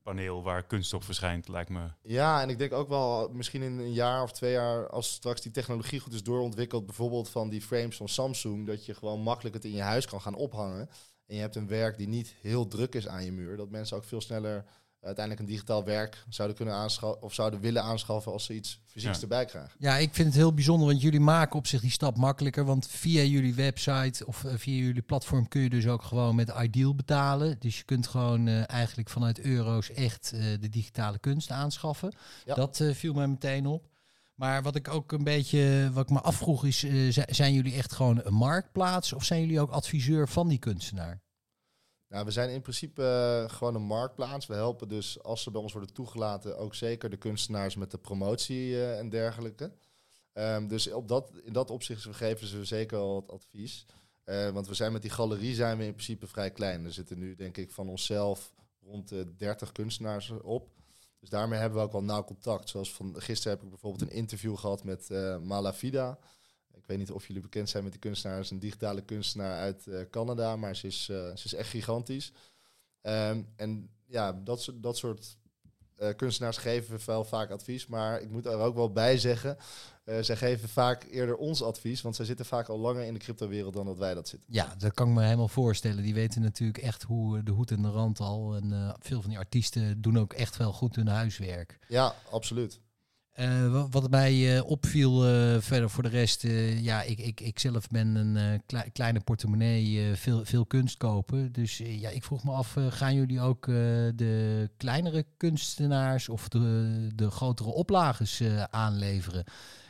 paneel 0.03 0.43
waar 0.43 0.67
kunst 0.67 0.95
op 0.95 1.05
verschijnt, 1.05 1.49
lijkt 1.49 1.71
me. 1.71 1.89
Ja, 2.03 2.43
en 2.43 2.49
ik 2.49 2.59
denk 2.59 2.73
ook 2.73 2.89
wel 2.89 3.29
misschien 3.29 3.63
in 3.63 3.79
een 3.79 3.93
jaar 3.93 4.23
of 4.23 4.33
twee 4.33 4.53
jaar, 4.53 4.89
als 4.89 5.13
straks 5.13 5.41
die 5.41 5.53
technologie 5.53 6.01
goed 6.01 6.13
is 6.13 6.23
doorontwikkeld, 6.23 6.87
bijvoorbeeld 6.87 7.29
van 7.29 7.49
die 7.49 7.63
frames 7.63 7.97
van 7.97 8.09
Samsung, 8.09 8.67
dat 8.67 8.87
je 8.87 8.95
gewoon 8.95 9.21
makkelijk 9.21 9.55
het 9.55 9.65
in 9.65 9.73
je 9.73 9.83
huis 9.83 10.07
kan 10.07 10.21
gaan 10.21 10.35
ophangen. 10.35 10.89
En 11.31 11.37
je 11.37 11.43
hebt 11.43 11.57
een 11.57 11.67
werk 11.67 11.97
die 11.97 12.09
niet 12.09 12.35
heel 12.41 12.69
druk 12.69 12.95
is 12.95 13.09
aan 13.09 13.25
je 13.25 13.33
muur, 13.33 13.57
dat 13.57 13.71
mensen 13.71 13.97
ook 13.97 14.05
veel 14.05 14.21
sneller 14.21 14.65
uiteindelijk 15.01 15.47
een 15.47 15.53
digitaal 15.53 15.85
werk 15.85 16.25
zouden 16.29 16.57
kunnen 16.57 16.75
aanschaffen 16.75 17.23
of 17.23 17.35
zouden 17.35 17.61
willen 17.61 17.83
aanschaffen 17.83 18.33
als 18.33 18.45
ze 18.45 18.55
iets 18.55 18.81
fysieks 18.87 19.17
ja. 19.17 19.23
erbij 19.23 19.45
krijgen. 19.45 19.73
Ja, 19.79 19.97
ik 19.97 20.15
vind 20.15 20.27
het 20.29 20.37
heel 20.37 20.55
bijzonder, 20.55 20.87
want 20.87 21.03
jullie 21.03 21.21
maken 21.21 21.59
op 21.59 21.67
zich 21.67 21.81
die 21.81 21.91
stap 21.91 22.17
makkelijker. 22.17 22.65
Want 22.65 22.87
via 22.87 23.23
jullie 23.23 23.55
website 23.55 24.27
of 24.27 24.43
uh, 24.43 24.53
via 24.57 24.85
jullie 24.85 25.03
platform 25.03 25.49
kun 25.49 25.61
je 25.61 25.71
dus 25.71 25.87
ook 25.87 26.03
gewoon 26.03 26.35
met 26.35 26.53
Ideal 26.61 26.95
betalen. 26.95 27.57
Dus 27.59 27.79
je 27.79 27.85
kunt 27.85 28.07
gewoon 28.07 28.47
uh, 28.47 28.71
eigenlijk 28.71 29.09
vanuit 29.09 29.41
euro's 29.41 29.91
echt 29.91 30.33
uh, 30.35 30.41
de 30.61 30.69
digitale 30.69 31.19
kunst 31.19 31.51
aanschaffen. 31.51 32.13
Ja. 32.45 32.55
Dat 32.55 32.83
viel 32.93 33.15
mij 33.15 33.29
meteen 33.29 33.67
op. 33.67 33.90
Maar 34.41 34.63
wat 34.63 34.77
ik 34.77 34.89
ook 34.89 35.13
een 35.13 35.25
beetje, 35.25 35.91
wat 35.93 36.05
ik 36.05 36.11
me 36.11 36.21
afvroeg 36.21 36.65
is, 36.65 36.79
zijn 37.27 37.53
jullie 37.53 37.75
echt 37.75 37.93
gewoon 37.93 38.21
een 38.25 38.35
marktplaats 38.35 39.13
of 39.13 39.25
zijn 39.25 39.41
jullie 39.41 39.61
ook 39.61 39.71
adviseur 39.71 40.29
van 40.29 40.49
die 40.49 40.59
kunstenaar? 40.59 41.21
Nou, 42.09 42.25
we 42.25 42.31
zijn 42.31 42.51
in 42.51 42.61
principe 42.61 43.03
uh, 43.03 43.57
gewoon 43.57 43.75
een 43.75 43.83
marktplaats. 43.83 44.47
We 44.47 44.55
helpen 44.55 44.89
dus, 44.89 45.23
als 45.23 45.43
ze 45.43 45.51
bij 45.51 45.61
ons 45.61 45.73
worden 45.73 45.93
toegelaten, 45.93 46.59
ook 46.59 46.75
zeker 46.75 47.11
de 47.11 47.17
kunstenaars 47.17 47.77
met 47.77 47.91
de 47.91 47.99
promotie 47.99 48.69
uh, 48.69 48.99
en 48.99 49.09
dergelijke. 49.09 49.73
Um, 50.33 50.69
dus 50.69 50.93
op 50.93 51.09
dat, 51.09 51.31
in 51.45 51.53
dat 51.53 51.71
opzicht 51.71 52.07
geven 52.11 52.47
ze 52.47 52.65
zeker 52.65 52.99
al 52.99 53.15
wat 53.15 53.31
advies. 53.31 53.87
Want 54.53 54.69
we 54.69 54.75
zijn 54.75 54.93
met 54.93 55.03
die 55.03 55.11
galerie 55.11 55.55
zijn 55.55 55.79
we 55.79 55.85
in 55.85 55.93
principe 55.93 56.27
vrij 56.27 56.51
klein. 56.51 56.85
Er 56.85 56.93
zitten 56.93 57.19
nu, 57.19 57.35
denk 57.35 57.57
ik, 57.57 57.71
van 57.71 57.89
onszelf 57.89 58.53
rond 58.81 59.09
de 59.09 59.37
30 59.37 59.73
kunstenaars 59.73 60.31
op. 60.31 60.69
Dus 61.21 61.29
daarmee 61.29 61.59
hebben 61.59 61.79
we 61.79 61.85
ook 61.85 61.93
wel 61.93 62.03
nauw 62.03 62.25
contact. 62.25 62.69
Zoals 62.69 62.93
van 62.93 63.21
gisteren 63.21 63.53
heb 63.53 63.63
ik 63.63 63.71
bijvoorbeeld 63.71 64.11
een 64.11 64.17
interview 64.17 64.57
gehad 64.57 64.85
met 64.85 65.09
Malavida. 65.43 66.19
Ik 66.75 66.87
weet 66.87 66.99
niet 66.99 67.11
of 67.11 67.27
jullie 67.27 67.43
bekend 67.43 67.69
zijn 67.69 67.83
met 67.83 67.93
die 67.93 68.01
kunstenaar. 68.01 68.37
Ze 68.37 68.43
is 68.43 68.51
een 68.51 68.59
digitale 68.59 69.03
kunstenaar 69.03 69.59
uit 69.59 69.87
uh, 69.87 70.01
Canada, 70.11 70.57
maar 70.57 70.77
ze 70.77 70.87
is, 70.87 71.09
uh, 71.11 71.17
ze 71.17 71.45
is 71.45 71.55
echt 71.55 71.69
gigantisch. 71.69 72.33
Um, 73.03 73.49
en 73.57 73.91
ja, 74.07 74.33
dat, 74.33 74.73
dat 74.75 74.97
soort 74.97 75.37
uh, 76.01 76.09
kunstenaars 76.17 76.57
geven 76.57 76.99
wel 77.07 77.25
vaak 77.25 77.51
advies. 77.51 77.87
Maar 77.87 78.21
ik 78.21 78.31
moet 78.31 78.47
er 78.47 78.59
ook 78.59 78.75
wel 78.75 78.93
bij 78.93 79.19
zeggen, 79.19 79.57
zij 80.21 80.37
geven 80.37 80.69
vaak 80.69 81.07
eerder 81.11 81.37
ons 81.37 81.63
advies. 81.63 82.03
Want 82.03 82.17
zij 82.17 82.25
zitten 82.25 82.47
vaak 82.47 82.69
al 82.69 82.79
langer 82.79 83.05
in 83.05 83.15
de 83.15 83.21
cryptowereld 83.21 83.75
dan 83.75 83.87
dat 83.87 83.99
wij 83.99 84.15
dat 84.15 84.29
zitten. 84.29 84.49
Ja, 84.53 84.75
dat 84.79 84.93
kan 84.93 85.09
ik 85.09 85.15
me 85.15 85.23
helemaal 85.23 85.49
voorstellen. 85.49 86.03
Die 86.03 86.15
weten 86.15 86.43
natuurlijk 86.43 86.79
echt 86.79 87.03
hoe 87.03 87.43
de 87.43 87.51
hoed 87.51 87.71
en 87.71 87.83
de 87.83 87.91
rand 87.91 88.21
al. 88.21 88.55
En 88.55 88.97
veel 89.01 89.21
van 89.21 89.31
die 89.31 89.39
artiesten 89.39 90.01
doen 90.01 90.19
ook 90.19 90.33
echt 90.33 90.57
wel 90.57 90.73
goed 90.73 90.97
hun 90.97 91.09
huiswerk. 91.09 91.79
Ja, 91.89 92.15
absoluut. 92.31 92.81
Uh, 93.41 93.85
wat 93.91 94.11
mij 94.11 94.57
uh, 94.57 94.65
opviel 94.65 95.29
uh, 95.29 95.61
verder 95.61 95.91
voor 95.91 96.03
de 96.03 96.09
rest, 96.09 96.43
ja, 96.81 97.03
ik, 97.03 97.19
ik, 97.19 97.41
ik 97.41 97.59
zelf 97.59 97.89
ben 97.89 98.15
een 98.15 98.63
kle 98.67 98.85
kleine 98.93 99.21
portemonnee, 99.21 100.15
veel, 100.15 100.45
veel 100.45 100.67
kunst 100.67 100.97
kopen. 100.97 101.53
Dus 101.53 101.79
ja, 101.85 102.09
ik 102.09 102.25
vroeg 102.25 102.45
me 102.45 102.51
af, 102.51 102.77
gaan 102.89 103.15
jullie 103.15 103.41
ook 103.41 103.67
de 104.17 104.71
kleinere 104.77 105.25
kunstenaars 105.37 106.29
of 106.29 106.49
de, 106.49 107.09
de 107.15 107.31
grotere 107.31 107.69
oplages 107.69 108.43
aanleveren? 108.71 109.45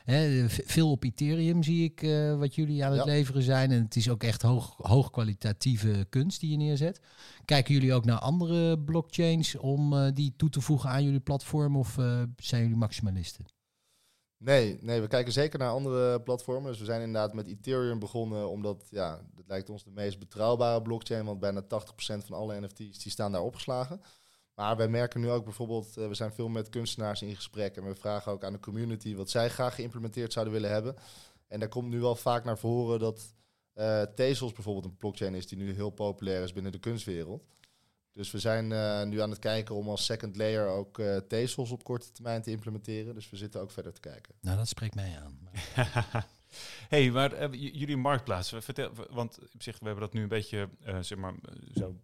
Hè, 0.04 0.48
veel 0.48 0.90
op 0.90 1.04
Ethereum 1.04 1.62
zie 1.62 1.84
ik 1.84 2.02
uh, 2.02 2.38
wat 2.38 2.54
jullie 2.54 2.84
aan 2.84 2.92
het 2.92 3.04
ja. 3.04 3.12
leveren 3.12 3.42
zijn. 3.42 3.70
En 3.70 3.82
het 3.82 3.96
is 3.96 4.10
ook 4.10 4.22
echt 4.22 4.42
hoog, 4.42 4.74
hoogkwalitatieve 4.76 6.06
kunst 6.08 6.40
die 6.40 6.50
je 6.50 6.56
neerzet. 6.56 7.00
Kijken 7.44 7.74
jullie 7.74 7.94
ook 7.94 8.04
naar 8.04 8.18
andere 8.18 8.78
blockchains 8.78 9.56
om 9.56 9.92
uh, 9.92 10.08
die 10.14 10.34
toe 10.36 10.50
te 10.50 10.60
voegen 10.60 10.90
aan 10.90 11.04
jullie 11.04 11.20
platform? 11.20 11.76
Of 11.76 11.96
uh, 11.96 12.22
zijn 12.36 12.62
jullie 12.62 12.76
maximalisten? 12.76 13.44
Nee, 14.42 14.78
nee, 14.80 15.00
we 15.00 15.06
kijken 15.06 15.32
zeker 15.32 15.58
naar 15.58 15.70
andere 15.70 16.20
platformen. 16.20 16.70
Dus 16.70 16.78
we 16.78 16.84
zijn 16.84 17.02
inderdaad 17.02 17.34
met 17.34 17.46
Ethereum 17.46 17.98
begonnen, 17.98 18.48
omdat 18.48 18.86
ja, 18.90 19.20
dat 19.34 19.44
lijkt 19.48 19.70
ons 19.70 19.84
de 19.84 19.90
meest 19.90 20.18
betrouwbare 20.18 20.82
blockchain. 20.82 21.24
Want 21.24 21.40
bijna 21.40 21.62
80% 21.62 21.66
van 21.98 22.36
alle 22.36 22.60
NFT's 22.60 23.02
die 23.02 23.12
staan 23.12 23.32
daar 23.32 23.42
opgeslagen. 23.42 24.00
Maar 24.60 24.76
wij 24.76 24.88
merken 24.88 25.20
nu 25.20 25.30
ook 25.30 25.44
bijvoorbeeld, 25.44 25.98
uh, 25.98 26.08
we 26.08 26.14
zijn 26.14 26.32
veel 26.32 26.48
met 26.48 26.68
kunstenaars 26.68 27.22
in 27.22 27.36
gesprek 27.36 27.76
en 27.76 27.84
we 27.84 27.94
vragen 27.94 28.32
ook 28.32 28.44
aan 28.44 28.52
de 28.52 28.60
community 28.60 29.14
wat 29.14 29.30
zij 29.30 29.48
graag 29.48 29.74
geïmplementeerd 29.74 30.32
zouden 30.32 30.54
willen 30.54 30.70
hebben. 30.70 30.96
En 31.48 31.60
daar 31.60 31.68
komt 31.68 31.88
nu 31.88 32.00
wel 32.00 32.16
vaak 32.16 32.44
naar 32.44 32.58
voren 32.58 32.98
dat 32.98 33.34
uh, 33.74 34.02
Tezos 34.02 34.52
bijvoorbeeld 34.52 34.84
een 34.84 34.96
blockchain 34.96 35.34
is 35.34 35.46
die 35.46 35.58
nu 35.58 35.74
heel 35.74 35.90
populair 35.90 36.42
is 36.42 36.52
binnen 36.52 36.72
de 36.72 36.78
kunstwereld. 36.78 37.44
Dus 38.12 38.30
we 38.30 38.38
zijn 38.38 38.72
eh, 38.72 39.02
nu 39.02 39.20
aan 39.20 39.30
het 39.30 39.38
kijken 39.38 39.74
om 39.74 39.88
als 39.88 40.04
second 40.04 40.36
layer 40.36 40.66
ook 40.66 40.98
uh, 40.98 41.16
Tezos 41.16 41.70
op 41.70 41.84
korte 41.84 42.12
termijn 42.12 42.42
te 42.42 42.50
implementeren. 42.50 43.14
Dus 43.14 43.30
we 43.30 43.36
zitten 43.36 43.60
ook 43.60 43.70
verder 43.70 43.92
te 43.92 44.00
kijken. 44.00 44.34
Nou, 44.40 44.56
dat 44.56 44.68
spreekt 44.68 44.94
mij 44.94 45.18
aan. 45.20 45.38
hey, 46.88 47.10
maar 47.10 47.52
uh, 47.52 47.72
jullie 47.72 47.96
marktplaats, 47.96 48.54
vertel, 48.58 48.90
want 49.10 49.38
op 49.54 49.62
zich, 49.62 49.78
we 49.78 49.84
hebben 49.84 50.04
dat 50.04 50.12
nu 50.12 50.22
een 50.22 50.28
beetje, 50.28 50.68
zeg 51.00 51.18
maar, 51.18 51.34
zo 51.74 51.96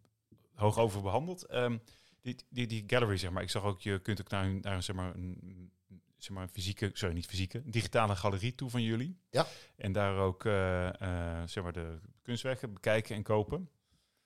hoog 0.54 0.78
over 0.78 1.02
behandeld. 1.02 1.54
Um, 1.54 1.80
die, 2.26 2.37
die, 2.49 2.66
die 2.66 2.85
gallery, 2.87 3.16
zeg 3.16 3.30
maar, 3.30 3.42
ik 3.42 3.50
zag 3.50 3.64
ook, 3.64 3.80
je 3.80 3.99
kunt 3.99 4.21
ook 4.21 4.28
naar, 4.28 4.54
naar 4.61 4.83
zeg 4.83 4.97
maar, 4.97 5.14
een, 5.14 5.71
zeg 6.16 6.37
maar, 6.37 6.49
fysieke, 6.49 6.90
sorry, 6.92 7.14
niet 7.14 7.26
fysieke, 7.26 7.62
digitale 7.64 8.16
galerie 8.16 8.54
toe 8.54 8.71
van 8.71 8.83
jullie. 8.83 9.18
Ja. 9.30 9.47
En 9.76 9.92
daar 9.92 10.16
ook, 10.16 10.42
zeg 11.47 11.62
maar, 11.62 11.73
de 11.73 11.99
kunstwerken 12.23 12.73
bekijken 12.73 13.16
en 13.16 13.23
kopen. 13.23 13.71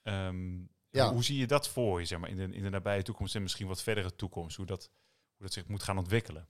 Um, 0.02 0.70
ja. 0.90 1.12
Hoe, 1.12 1.24
zie 1.24 1.38
je 1.38 1.46
dat 1.46 1.68
voor 1.68 2.00
je, 2.00 2.06
zeg 2.06 2.18
maar, 2.18 2.30
in 2.30 2.36
de, 2.36 2.56
in 2.56 2.62
de 2.62 2.70
nabije 2.70 3.02
toekomst 3.02 3.34
en 3.34 3.42
misschien 3.42 3.66
wat 3.66 3.82
verdere 3.82 4.16
toekomst? 4.16 4.56
Hoe 4.56 4.66
dat, 4.66 4.90
hoe 5.36 5.46
dat 5.46 5.52
zich 5.52 5.66
moet 5.66 5.82
gaan 5.82 5.98
ontwikkelen? 5.98 6.48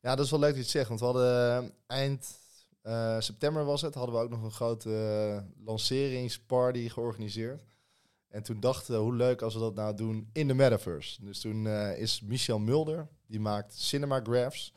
Ja, 0.00 0.14
dat 0.14 0.24
is 0.24 0.30
wel 0.30 0.40
leuk 0.40 0.48
dat 0.48 0.58
je 0.58 0.62
het 0.62 0.70
zegt. 0.70 0.88
Want 0.88 1.00
we 1.00 1.06
hadden 1.06 1.62
eh, 1.62 1.96
eind 1.98 2.40
uh, 2.82 3.20
september 3.20 3.64
was 3.64 3.82
het, 3.82 3.94
hadden 3.94 4.14
we 4.14 4.20
ook 4.20 4.30
nog 4.30 4.42
een 4.42 4.50
grote 4.50 5.44
lanceringsparty 5.64 6.88
georganiseerd. 6.88 7.64
En 8.32 8.42
toen 8.42 8.60
dachten 8.60 8.94
we, 8.94 9.00
hoe 9.00 9.14
leuk 9.14 9.42
als 9.42 9.54
we 9.54 9.60
dat 9.60 9.74
nou 9.74 9.96
doen 9.96 10.28
in 10.32 10.48
de 10.48 10.54
metaverse. 10.54 11.24
Dus 11.24 11.40
toen 11.40 11.66
is 11.96 12.20
Michel 12.20 12.58
Mulder, 12.58 13.08
die 13.26 13.40
maakt 13.40 13.74
Cinemagraphs. 13.74 14.72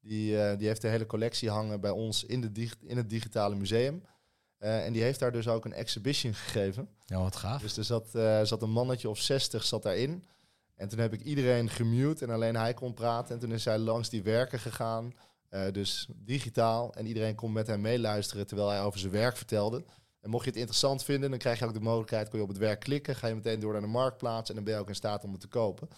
Die, 0.00 0.56
die 0.56 0.66
heeft 0.66 0.80
de 0.82 0.88
hele 0.88 1.06
collectie 1.06 1.50
hangen 1.50 1.80
bij 1.80 1.90
ons 1.90 2.24
in, 2.24 2.40
de 2.40 2.68
in 2.80 2.96
het 2.96 3.10
digitale 3.10 3.54
museum. 3.54 4.02
Uh, 4.60 4.84
en 4.84 4.92
die 4.92 5.02
heeft 5.02 5.18
daar 5.18 5.32
dus 5.32 5.48
ook 5.48 5.64
een 5.64 5.72
exhibition 5.72 6.34
gegeven. 6.34 6.88
Ja, 7.04 7.20
wat 7.20 7.36
gaaf. 7.36 7.62
Dus 7.62 7.76
er 7.76 7.84
zat, 7.84 8.08
zat 8.42 8.62
een 8.62 8.70
mannetje 8.70 9.08
of 9.08 9.18
60 9.18 9.64
zat 9.64 9.82
daarin. 9.82 10.24
En 10.74 10.88
toen 10.88 10.98
heb 10.98 11.12
ik 11.12 11.22
iedereen 11.22 11.68
gemute 11.68 12.24
en 12.24 12.30
alleen 12.30 12.56
hij 12.56 12.74
kon 12.74 12.94
praten. 12.94 13.34
En 13.34 13.40
toen 13.40 13.52
is 13.52 13.64
hij 13.64 13.78
langs 13.78 14.08
die 14.08 14.22
werken 14.22 14.58
gegaan. 14.58 15.12
Dus 15.72 16.08
digitaal. 16.14 16.94
En 16.94 17.06
iedereen 17.06 17.34
kon 17.34 17.52
met 17.52 17.66
hem 17.66 17.80
meeluisteren 17.80 18.46
terwijl 18.46 18.68
hij 18.68 18.82
over 18.82 19.00
zijn 19.00 19.12
werk 19.12 19.36
vertelde. 19.36 19.84
En 20.26 20.32
mocht 20.32 20.44
je 20.44 20.50
het 20.50 20.58
interessant 20.58 21.04
vinden, 21.04 21.30
dan 21.30 21.38
krijg 21.38 21.58
je 21.58 21.64
ook 21.64 21.74
de 21.74 21.80
mogelijkheid, 21.80 22.28
kun 22.28 22.38
je 22.38 22.44
op 22.44 22.50
het 22.50 22.58
werk 22.58 22.80
klikken, 22.80 23.16
ga 23.16 23.26
je 23.26 23.34
meteen 23.34 23.60
door 23.60 23.72
naar 23.72 23.80
de 23.80 23.86
marktplaats 23.86 24.48
en 24.48 24.54
dan 24.54 24.64
ben 24.64 24.74
je 24.74 24.80
ook 24.80 24.88
in 24.88 24.94
staat 24.94 25.24
om 25.24 25.32
het 25.32 25.40
te 25.40 25.48
kopen. 25.48 25.88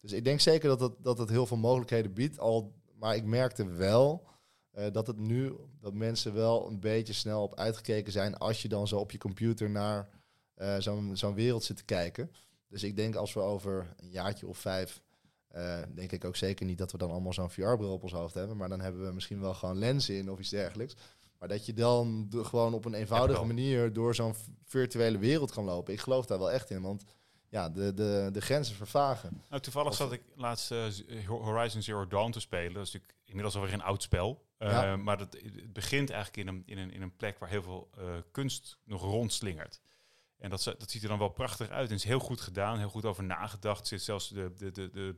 Dus 0.00 0.12
ik 0.12 0.24
denk 0.24 0.40
zeker 0.40 0.68
dat 0.68 0.80
het, 0.80 0.92
dat 0.98 1.18
het 1.18 1.28
heel 1.28 1.46
veel 1.46 1.56
mogelijkheden 1.56 2.12
biedt. 2.12 2.38
Al, 2.38 2.74
maar 2.98 3.16
ik 3.16 3.24
merkte 3.24 3.66
wel 3.66 4.26
uh, 4.78 4.84
dat 4.92 5.06
het 5.06 5.18
nu, 5.18 5.52
dat 5.80 5.94
mensen 5.94 6.34
wel 6.34 6.68
een 6.68 6.80
beetje 6.80 7.12
snel 7.12 7.42
op 7.42 7.58
uitgekeken 7.58 8.12
zijn 8.12 8.38
als 8.38 8.62
je 8.62 8.68
dan 8.68 8.88
zo 8.88 8.98
op 8.98 9.10
je 9.10 9.18
computer 9.18 9.70
naar 9.70 10.08
uh, 10.56 10.76
zo'n 10.78 11.16
zo'n 11.16 11.34
wereld 11.34 11.64
zit 11.64 11.76
te 11.76 11.84
kijken. 11.84 12.32
Dus 12.68 12.82
ik 12.82 12.96
denk 12.96 13.14
als 13.14 13.32
we 13.32 13.40
over 13.40 13.94
een 13.96 14.10
jaartje 14.10 14.46
of 14.46 14.58
vijf, 14.58 15.02
uh, 15.56 15.78
denk 15.94 16.12
ik 16.12 16.24
ook 16.24 16.36
zeker 16.36 16.66
niet 16.66 16.78
dat 16.78 16.92
we 16.92 16.98
dan 16.98 17.10
allemaal 17.10 17.32
zo'n 17.32 17.50
VR-bril 17.50 17.92
op 17.92 18.02
ons 18.02 18.12
hoofd 18.12 18.34
hebben. 18.34 18.56
Maar 18.56 18.68
dan 18.68 18.80
hebben 18.80 19.06
we 19.06 19.12
misschien 19.12 19.40
wel 19.40 19.54
gewoon 19.54 19.78
lenzen 19.78 20.14
in 20.14 20.30
of 20.30 20.38
iets 20.38 20.50
dergelijks. 20.50 20.96
Maar 21.38 21.48
dat 21.48 21.66
je 21.66 21.72
dan 21.72 22.28
gewoon 22.30 22.74
op 22.74 22.84
een 22.84 22.94
eenvoudige 22.94 23.44
manier 23.44 23.92
door 23.92 24.14
zo'n 24.14 24.34
virtuele 24.64 25.18
wereld 25.18 25.50
kan 25.50 25.64
lopen. 25.64 25.92
Ik 25.92 26.00
geloof 26.00 26.26
daar 26.26 26.38
wel 26.38 26.50
echt 26.50 26.70
in, 26.70 26.82
want 26.82 27.04
ja, 27.48 27.68
de, 27.68 27.94
de, 27.94 28.28
de 28.32 28.40
grenzen 28.40 28.74
vervagen. 28.76 29.42
Nou, 29.48 29.62
toevallig 29.62 29.94
zat 29.94 30.12
ik 30.12 30.22
laatst 30.34 30.74
Horizon 31.26 31.82
Zero 31.82 32.06
Dawn 32.06 32.30
te 32.30 32.40
spelen. 32.40 32.72
Dat 32.72 32.86
is 32.86 32.92
natuurlijk 32.92 33.20
inmiddels 33.24 33.54
alweer 33.54 33.72
een 33.72 33.82
oud 33.82 34.02
spel. 34.02 34.46
Uh, 34.58 34.96
maar 34.96 35.18
het, 35.18 35.32
het, 35.32 35.72
begint 35.72 36.10
eigenlijk 36.10 36.48
in 36.48 36.54
een, 36.54 36.62
in, 36.66 36.78
een, 36.78 36.92
in 36.92 37.02
een 37.02 37.16
plek 37.16 37.38
waar 37.38 37.48
heel 37.48 37.62
veel 37.62 37.90
uh, 37.98 38.04
kunst 38.30 38.78
nog 38.84 39.02
rondslingert. 39.02 39.80
En 40.38 40.50
dat, 40.50 40.62
dat 40.64 40.90
ziet 40.90 41.02
er 41.02 41.08
dan 41.08 41.18
wel 41.18 41.28
prachtig 41.28 41.68
uit. 41.68 41.88
En 41.88 41.94
is 41.94 42.04
heel 42.04 42.18
goed 42.18 42.40
gedaan, 42.40 42.78
heel 42.78 42.88
goed 42.88 43.04
over 43.04 43.24
nagedacht. 43.24 43.80
Er 43.80 43.86
zit 43.86 44.02
zelfs 44.02 44.28
de, 44.28 44.52
de, 44.56 44.70
de, 44.70 44.90
de 44.90 45.16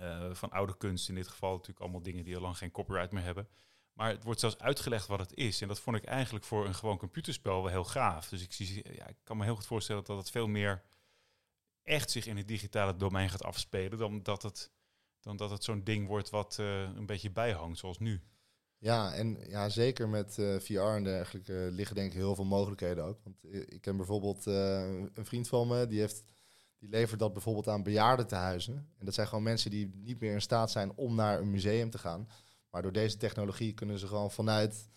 uh, 0.00 0.34
van 0.34 0.50
oude 0.50 0.76
kunst 0.76 1.08
in 1.08 1.14
dit 1.14 1.28
geval 1.28 1.50
natuurlijk 1.50 1.80
allemaal 1.80 2.02
dingen 2.02 2.24
die 2.24 2.36
al 2.36 2.42
lang 2.42 2.58
geen 2.58 2.70
copyright 2.70 3.12
meer 3.12 3.22
hebben. 3.22 3.48
Maar 4.00 4.10
het 4.10 4.24
wordt 4.24 4.40
zelfs 4.40 4.58
uitgelegd 4.58 5.06
wat 5.06 5.18
het 5.18 5.34
is. 5.34 5.60
En 5.60 5.68
dat 5.68 5.80
vond 5.80 5.96
ik 5.96 6.04
eigenlijk 6.04 6.44
voor 6.44 6.66
een 6.66 6.74
gewoon 6.74 6.98
computerspel 6.98 7.62
wel 7.62 7.70
heel 7.70 7.84
gaaf. 7.84 8.28
Dus 8.28 8.42
ik, 8.42 8.52
zie, 8.52 8.94
ja, 8.94 9.06
ik 9.06 9.16
kan 9.24 9.36
me 9.36 9.44
heel 9.44 9.54
goed 9.54 9.66
voorstellen 9.66 10.04
dat 10.04 10.16
het 10.16 10.30
veel 10.30 10.46
meer 10.46 10.82
echt 11.82 12.10
zich 12.10 12.26
in 12.26 12.36
het 12.36 12.48
digitale 12.48 12.96
domein 12.96 13.30
gaat 13.30 13.42
afspelen. 13.42 13.98
Dan 13.98 14.22
dat 14.22 14.42
het, 14.42 14.70
dan 15.20 15.36
dat 15.36 15.50
het 15.50 15.64
zo'n 15.64 15.84
ding 15.84 16.06
wordt 16.06 16.30
wat 16.30 16.56
een 16.56 17.06
beetje 17.06 17.30
bijhangt, 17.30 17.78
zoals 17.78 17.98
nu. 17.98 18.22
Ja, 18.78 19.14
en 19.14 19.38
ja, 19.48 19.68
zeker 19.68 20.08
met 20.08 20.36
uh, 20.38 20.60
VR 20.60 20.78
en 20.78 21.04
dergelijke 21.04 21.68
liggen 21.72 21.96
denk 21.96 22.12
ik 22.12 22.18
heel 22.18 22.34
veel 22.34 22.44
mogelijkheden 22.44 23.04
ook. 23.04 23.18
Want 23.22 23.36
ik 23.72 23.80
ken 23.80 23.96
bijvoorbeeld 23.96 24.46
een 24.46 25.10
vriend 25.26 25.48
van 25.48 25.68
me, 25.68 25.86
die, 25.86 26.00
heeft, 26.00 26.22
die 26.78 26.88
levert 26.88 27.20
dat 27.20 27.32
bijvoorbeeld 27.32 27.68
aan 27.68 27.82
bejaardentehuizen. 27.82 28.74
En 28.98 29.04
dat 29.04 29.14
zijn 29.14 29.26
gewoon 29.26 29.44
mensen 29.44 29.70
die 29.70 29.90
niet 29.94 30.20
meer 30.20 30.32
in 30.32 30.40
staat 30.40 30.70
zijn 30.70 30.92
om 30.96 31.14
naar 31.14 31.40
een 31.40 31.50
museum 31.50 31.90
te 31.90 31.98
gaan. 31.98 32.28
Maar 32.70 32.82
door 32.82 32.92
deze 32.92 33.16
technologie 33.16 33.72
kunnen 33.72 33.98
ze 33.98 34.06
gewoon 34.06 34.30
vanuit 34.30 34.88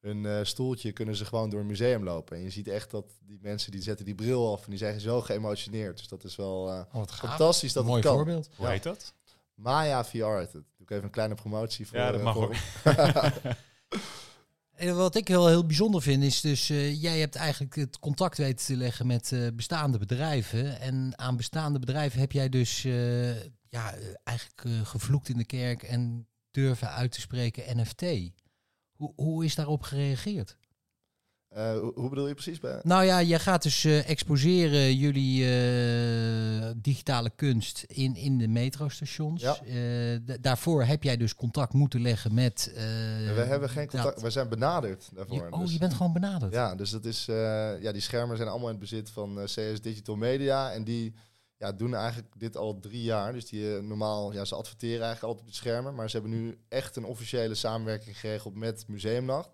hun 0.00 0.24
uh, 0.24 0.38
stoeltje 0.42 0.92
kunnen 0.92 1.16
ze 1.16 1.24
gewoon 1.24 1.50
door 1.50 1.60
een 1.60 1.66
museum 1.66 2.04
lopen. 2.04 2.36
En 2.36 2.42
je 2.42 2.50
ziet 2.50 2.68
echt 2.68 2.90
dat 2.90 3.12
die 3.20 3.38
mensen 3.42 3.70
die 3.70 3.82
zetten 3.82 4.04
die 4.04 4.14
bril 4.14 4.52
af 4.52 4.64
en 4.64 4.70
die 4.70 4.78
zijn 4.78 5.00
zo 5.00 5.20
geëmotioneerd. 5.20 5.96
Dus 5.96 6.08
dat 6.08 6.24
is 6.24 6.36
wel 6.36 6.86
oh, 6.92 7.04
fantastisch 7.06 7.72
dat 7.72 7.84
Mooi 7.84 7.96
het 7.96 8.06
kan. 8.06 8.16
voorbeeld. 8.16 8.48
Hoe 8.56 8.66
heet 8.66 8.82
dat? 8.82 9.14
Maya 9.54 10.04
VR 10.04 10.24
heet 10.24 10.52
het 10.52 10.64
even 10.86 11.04
een 11.04 11.10
kleine 11.10 11.34
promotie 11.34 11.86
voor. 11.86 11.98
Ja, 11.98 12.12
dat 12.12 12.22
mag 12.22 12.36
ook. 12.36 12.54
En 14.72 14.96
wat 14.96 15.14
ik 15.14 15.28
heel, 15.28 15.46
heel 15.46 15.66
bijzonder 15.66 16.02
vind 16.02 16.22
is 16.22 16.40
dus, 16.40 16.70
uh, 16.70 17.02
jij 17.02 17.18
hebt 17.18 17.34
eigenlijk 17.34 17.74
het 17.74 17.98
contact 17.98 18.38
weten 18.38 18.66
te 18.66 18.76
leggen 18.76 19.06
met 19.06 19.30
uh, 19.30 19.48
bestaande 19.54 19.98
bedrijven. 19.98 20.80
En 20.80 21.12
aan 21.16 21.36
bestaande 21.36 21.78
bedrijven 21.78 22.20
heb 22.20 22.32
jij 22.32 22.48
dus 22.48 22.84
uh, 22.84 23.42
ja, 23.68 23.94
eigenlijk 24.24 24.86
gevloekt 24.88 25.28
in 25.28 25.36
de 25.36 25.44
kerk 25.44 25.82
en 25.82 26.26
durven 26.52 26.90
uit 26.90 27.12
te 27.12 27.20
spreken 27.20 27.80
NFT. 27.80 28.02
Hoe, 28.92 29.12
hoe 29.16 29.44
is 29.44 29.54
daarop 29.54 29.82
gereageerd? 29.82 30.56
Uh, 31.56 31.78
hoe 31.94 32.08
bedoel 32.08 32.28
je 32.28 32.34
precies? 32.34 32.60
Bij? 32.60 32.80
Nou 32.82 33.04
ja, 33.04 33.18
je 33.18 33.38
gaat 33.38 33.62
dus 33.62 33.84
uh, 33.84 34.08
exposeren 34.08 34.96
jullie 34.96 35.44
uh, 35.44 36.70
digitale 36.76 37.30
kunst 37.30 37.84
in, 37.86 38.16
in 38.16 38.38
de 38.38 38.48
metrostations. 38.48 39.42
Ja. 39.42 39.58
daarvoor 40.40 40.84
heb 40.84 41.02
jij 41.02 41.16
dus 41.16 41.34
contact 41.34 41.72
moeten 41.72 42.00
leggen 42.00 42.34
met. 42.34 42.70
we 43.34 43.44
hebben 43.46 43.68
geen 43.68 43.86
contact, 43.86 44.20
we 44.20 44.30
zijn 44.30 44.48
benaderd 44.48 45.08
daarvoor. 45.14 45.36
Je, 45.36 45.52
oh, 45.52 45.60
dus. 45.60 45.72
je 45.72 45.78
bent 45.78 45.94
gewoon 45.94 46.12
benaderd. 46.12 46.52
Ja, 46.52 46.74
dus 46.74 46.90
dat 46.90 47.04
is, 47.04 47.24
ja, 47.80 47.92
die 47.92 48.00
schermen 48.00 48.36
zijn 48.36 48.48
allemaal 48.48 48.68
in 48.68 48.80
het 48.80 48.90
bezit 48.90 49.10
van 49.10 49.38
CS 49.44 49.80
Digital 49.80 50.16
Media 50.16 50.72
en 50.72 50.84
die 50.84 51.14
ja, 51.62 51.72
doen 51.72 51.94
eigenlijk 51.94 52.28
dit 52.36 52.56
al 52.56 52.80
drie 52.80 53.02
jaar. 53.02 53.32
Dus 53.32 53.46
die 53.46 53.80
normaal, 53.80 54.32
ja, 54.32 54.44
ze 54.44 54.54
adverteren 54.54 55.02
eigenlijk 55.04 55.22
altijd 55.22 55.44
op 55.44 55.50
de 55.50 55.56
schermen, 55.56 55.94
maar 55.94 56.10
ze 56.10 56.18
hebben 56.18 56.40
nu 56.40 56.58
echt 56.68 56.96
een 56.96 57.04
officiële 57.04 57.54
samenwerking 57.54 58.18
geregeld 58.18 58.54
met 58.54 58.88
Museumnacht. 58.88 59.50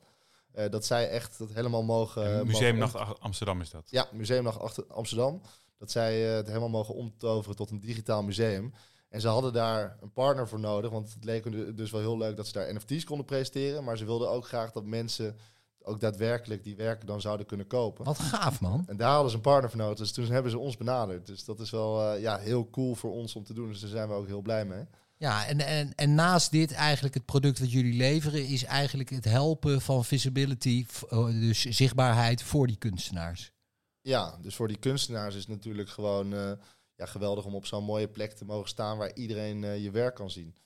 Uh, 0.55 0.69
dat 0.71 0.85
zij 0.85 1.09
echt 1.09 1.39
dat 1.39 1.53
helemaal 1.53 1.83
mogen... 1.83 2.47
Museumnacht 2.47 3.21
Amsterdam 3.21 3.61
is 3.61 3.71
dat? 3.71 3.91
Ja, 3.91 4.09
Museumnacht 4.13 4.89
Amsterdam. 4.89 5.41
Dat 5.79 5.91
zij 5.91 6.29
uh, 6.29 6.35
het 6.35 6.47
helemaal 6.47 6.69
mogen 6.69 6.95
omtoveren 6.95 7.57
tot 7.57 7.71
een 7.71 7.81
digitaal 7.81 8.23
museum. 8.23 8.73
En 9.09 9.21
ze 9.21 9.29
hadden 9.29 9.53
daar 9.53 9.99
een 10.01 10.13
partner 10.13 10.49
voor 10.49 10.61
nodig, 10.61 10.91
want 10.91 11.15
het 11.15 11.25
leek 11.25 11.77
dus 11.77 11.91
wel 11.91 12.01
heel 12.01 12.19
leuk 12.19 12.37
dat 12.37 12.47
ze 12.47 12.53
daar 12.53 12.75
NFT's 12.75 13.05
konden 13.05 13.27
presenteren. 13.27 13.85
Maar 13.85 13.99
ze 13.99 14.05
wilden 14.05 14.31
ook 14.31 14.47
graag 14.47 14.73
dat 14.73 14.85
mensen 14.85 15.37
ook 15.83 16.01
daadwerkelijk 16.01 16.65
die 16.65 16.77
werken 16.77 17.07
dan 17.07 17.21
zouden 17.21 17.47
kunnen 17.47 17.67
kopen. 17.67 18.05
Wat 18.05 18.19
gaaf, 18.19 18.61
man. 18.61 18.85
En 18.87 18.97
daar 18.97 19.13
hadden 19.13 19.31
ze 19.31 19.37
een 19.37 19.43
partner 19.43 19.71
voor 19.71 19.79
nodig. 19.79 19.99
Dus 19.99 20.13
toen 20.13 20.31
hebben 20.31 20.51
ze 20.51 20.59
ons 20.59 20.77
benaderd. 20.77 21.27
Dus 21.27 21.45
dat 21.45 21.61
is 21.61 21.71
wel 21.71 22.15
uh, 22.15 22.21
ja, 22.21 22.39
heel 22.39 22.71
cool 22.71 22.95
voor 22.95 23.13
ons 23.13 23.35
om 23.35 23.45
te 23.45 23.55
doen. 23.55 23.69
Dus 23.69 23.81
daar 23.81 23.91
zijn 23.91 24.09
we 24.09 24.15
ook 24.15 24.27
heel 24.27 24.43
blij 24.43 24.65
mee. 24.65 24.85
Ja, 25.17 25.47
en, 25.47 25.61
en, 25.61 25.95
en 25.95 26.15
naast 26.15 26.51
dit 26.51 26.73
eigenlijk 26.73 27.15
het 27.15 27.25
product 27.25 27.59
wat 27.59 27.73
jullie 27.73 27.95
leveren 27.95 28.47
is 28.47 28.65
eigenlijk 28.65 29.11
het 29.11 29.25
helpen 29.25 29.81
van 29.81 30.05
visibility, 30.05 30.87
oh, 31.09 31.27
dus 31.27 31.61
zichtbaarheid 31.61 32.43
voor 32.43 32.67
die 32.67 32.77
kunstenaars. 32.77 33.53
Ja, 34.01 34.39
dus 34.41 34.55
voor 34.55 34.69
die 34.69 34.79
kunstenaars 34.79 35.35
is 35.35 35.41
het 35.41 35.51
natuurlijk 35.51 35.89
gewoon 35.89 36.35
uh, 36.35 36.53
ja, 36.95 37.07
geweldig 37.07 37.45
om 37.45 37.55
op 37.55 37.67
zo'n 37.67 37.85
mooie 37.85 38.09
plek 38.09 38.33
te 38.33 38.45
mogen 38.45 38.69
staan 38.69 38.99
waar 38.99 39.15
iedereen 39.15 39.63
uh, 39.63 39.83
je 39.83 39.91
werk 39.91 40.15
kan 40.15 40.31
zien. 40.31 40.57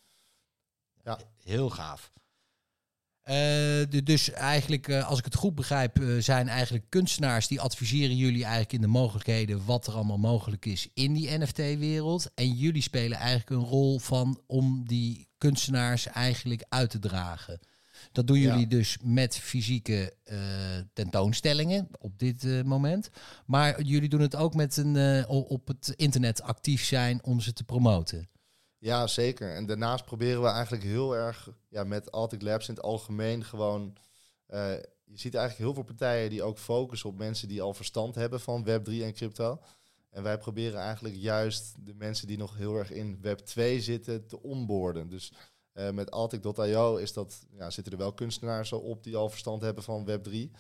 Ja. 1.05 1.19
Heel 1.43 1.71
gaaf. 1.71 2.13
Uh, 3.31 4.03
dus 4.05 4.31
eigenlijk, 4.31 4.89
uh, 4.89 5.09
als 5.09 5.19
ik 5.19 5.25
het 5.25 5.35
goed 5.35 5.55
begrijp, 5.55 5.99
uh, 5.99 6.23
zijn 6.23 6.49
eigenlijk 6.49 6.85
kunstenaars 6.89 7.47
die 7.47 7.61
adviseren 7.61 8.17
jullie 8.17 8.43
eigenlijk 8.43 8.73
in 8.73 8.81
de 8.81 8.87
mogelijkheden 8.87 9.65
wat 9.65 9.87
er 9.87 9.93
allemaal 9.93 10.19
mogelijk 10.19 10.67
is 10.67 10.89
in 10.95 11.13
die 11.13 11.39
NFT-wereld. 11.39 12.31
En 12.35 12.53
jullie 12.53 12.83
spelen 12.83 13.19
eigenlijk 13.19 13.51
een 13.51 13.69
rol 13.69 13.99
van 13.99 14.41
om 14.47 14.87
die 14.87 15.29
kunstenaars 15.39 16.07
eigenlijk 16.07 16.65
uit 16.69 16.91
te 16.91 16.99
dragen. 16.99 17.61
Dat 18.13 18.27
doen 18.27 18.39
jullie 18.39 18.61
ja. 18.61 18.67
dus 18.67 18.99
met 19.03 19.39
fysieke 19.39 20.15
tentoonstellingen 20.93 21.89
op 21.99 22.19
dit 22.19 22.65
moment. 22.65 23.11
Maar 23.47 23.83
jullie 23.83 24.09
doen 24.09 24.21
het 24.21 24.37
ook 24.37 24.55
met 24.55 24.77
een 24.77 25.27
op 25.29 25.67
het 25.69 25.93
internet 25.97 26.43
actief 26.43 26.85
zijn 26.85 27.25
om 27.25 27.41
ze 27.41 27.53
te 27.53 27.65
promoten. 27.65 28.29
Ja, 28.83 29.07
zeker. 29.07 29.55
En 29.55 29.67
daarnaast 29.67 30.05
proberen 30.05 30.43
we 30.43 30.49
eigenlijk 30.49 30.85
heel 30.85 31.17
erg 31.17 31.49
ja, 31.69 31.85
met 31.85 32.13
Altic 32.13 32.43
Labs 32.43 32.69
in 32.69 32.75
het 32.75 32.83
algemeen 32.83 33.45
gewoon... 33.45 33.97
Uh, 34.49 34.73
je 35.05 35.19
ziet 35.19 35.35
eigenlijk 35.35 35.65
heel 35.65 35.75
veel 35.75 35.95
partijen 35.95 36.31
die 36.31 36.43
ook 36.43 36.59
focussen 36.59 37.09
op 37.09 37.17
mensen 37.17 37.49
die 37.49 37.63
al 37.63 37.75
verstand 37.75 38.15
hebben 38.15 38.41
van 38.41 38.67
Web3 38.67 38.93
en 38.93 39.13
crypto. 39.13 39.61
En 40.11 40.23
wij 40.23 40.39
proberen 40.39 40.81
eigenlijk 40.81 41.15
juist 41.15 41.75
de 41.79 41.95
mensen 41.95 42.27
die 42.27 42.39
nog 42.39 42.57
heel 42.57 42.77
erg 42.77 42.91
in 42.91 43.19
Web 43.21 43.39
2 43.39 43.81
zitten 43.81 44.27
te 44.27 44.43
onboorden. 44.43 45.09
Dus 45.09 45.33
uh, 45.75 45.91
met 45.91 46.11
Altic.io 46.11 46.97
is 46.97 47.13
dat, 47.13 47.47
ja, 47.51 47.71
zitten 47.71 47.93
er 47.93 47.99
wel 47.99 48.13
kunstenaars 48.13 48.73
op 48.73 49.05
die 49.05 49.17
al 49.17 49.29
verstand 49.29 49.63
hebben 49.63 49.85
van 49.85 50.05
Web 50.05 50.23
3. 50.23 50.51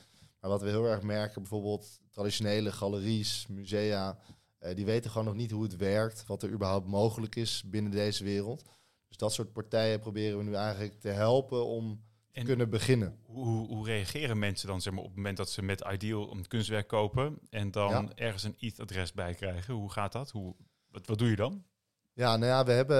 Maar 0.40 0.50
wat 0.50 0.62
we 0.62 0.68
heel 0.68 0.86
erg 0.86 1.02
merken, 1.02 1.42
bijvoorbeeld 1.42 2.00
traditionele 2.10 2.72
galeries, 2.72 3.46
musea, 3.46 4.18
uh, 4.62 4.74
die 4.74 4.84
weten 4.84 5.10
gewoon 5.10 5.26
nog 5.26 5.34
niet 5.34 5.50
hoe 5.50 5.62
het 5.62 5.76
werkt, 5.76 6.26
wat 6.26 6.42
er 6.42 6.50
überhaupt 6.50 6.86
mogelijk 6.86 7.36
is 7.36 7.62
binnen 7.66 7.92
deze 7.92 8.24
wereld. 8.24 8.64
Dus 9.08 9.16
dat 9.16 9.32
soort 9.32 9.52
partijen 9.52 10.00
proberen 10.00 10.38
we 10.38 10.44
nu 10.44 10.54
eigenlijk 10.54 11.00
te 11.00 11.08
helpen 11.08 11.66
om 11.66 12.02
te 12.32 12.42
kunnen 12.42 12.70
beginnen. 12.70 13.18
Hoe, 13.22 13.66
hoe, 13.66 13.86
reageren 13.86 14.38
mensen 14.38 14.68
dan 14.68 14.80
zeg 14.80 14.92
maar, 14.92 15.02
op 15.02 15.08
het 15.08 15.16
moment 15.16 15.36
dat 15.36 15.50
ze 15.50 15.62
met 15.62 15.84
Ideal 15.92 16.32
een 16.32 16.46
kunstwerk 16.46 16.88
kopen 16.88 17.38
en 17.50 17.70
dan 17.70 18.14
ergens 18.14 18.42
een 18.42 18.56
ETH-adres 18.58 19.12
bij 19.12 19.34
krijgen? 19.34 19.74
Hoe 19.74 19.90
gaat 19.90 20.12
dat? 20.12 20.30
Hoe, 20.30 20.54
wat, 20.88 21.06
wat 21.06 21.18
doe 21.18 21.28
je 21.28 21.36
dan? 21.36 21.64
Ja, 22.14 22.36
nou 22.36 22.50
ja, 22.50 22.64
we 22.64 22.72
hebben, 22.72 22.96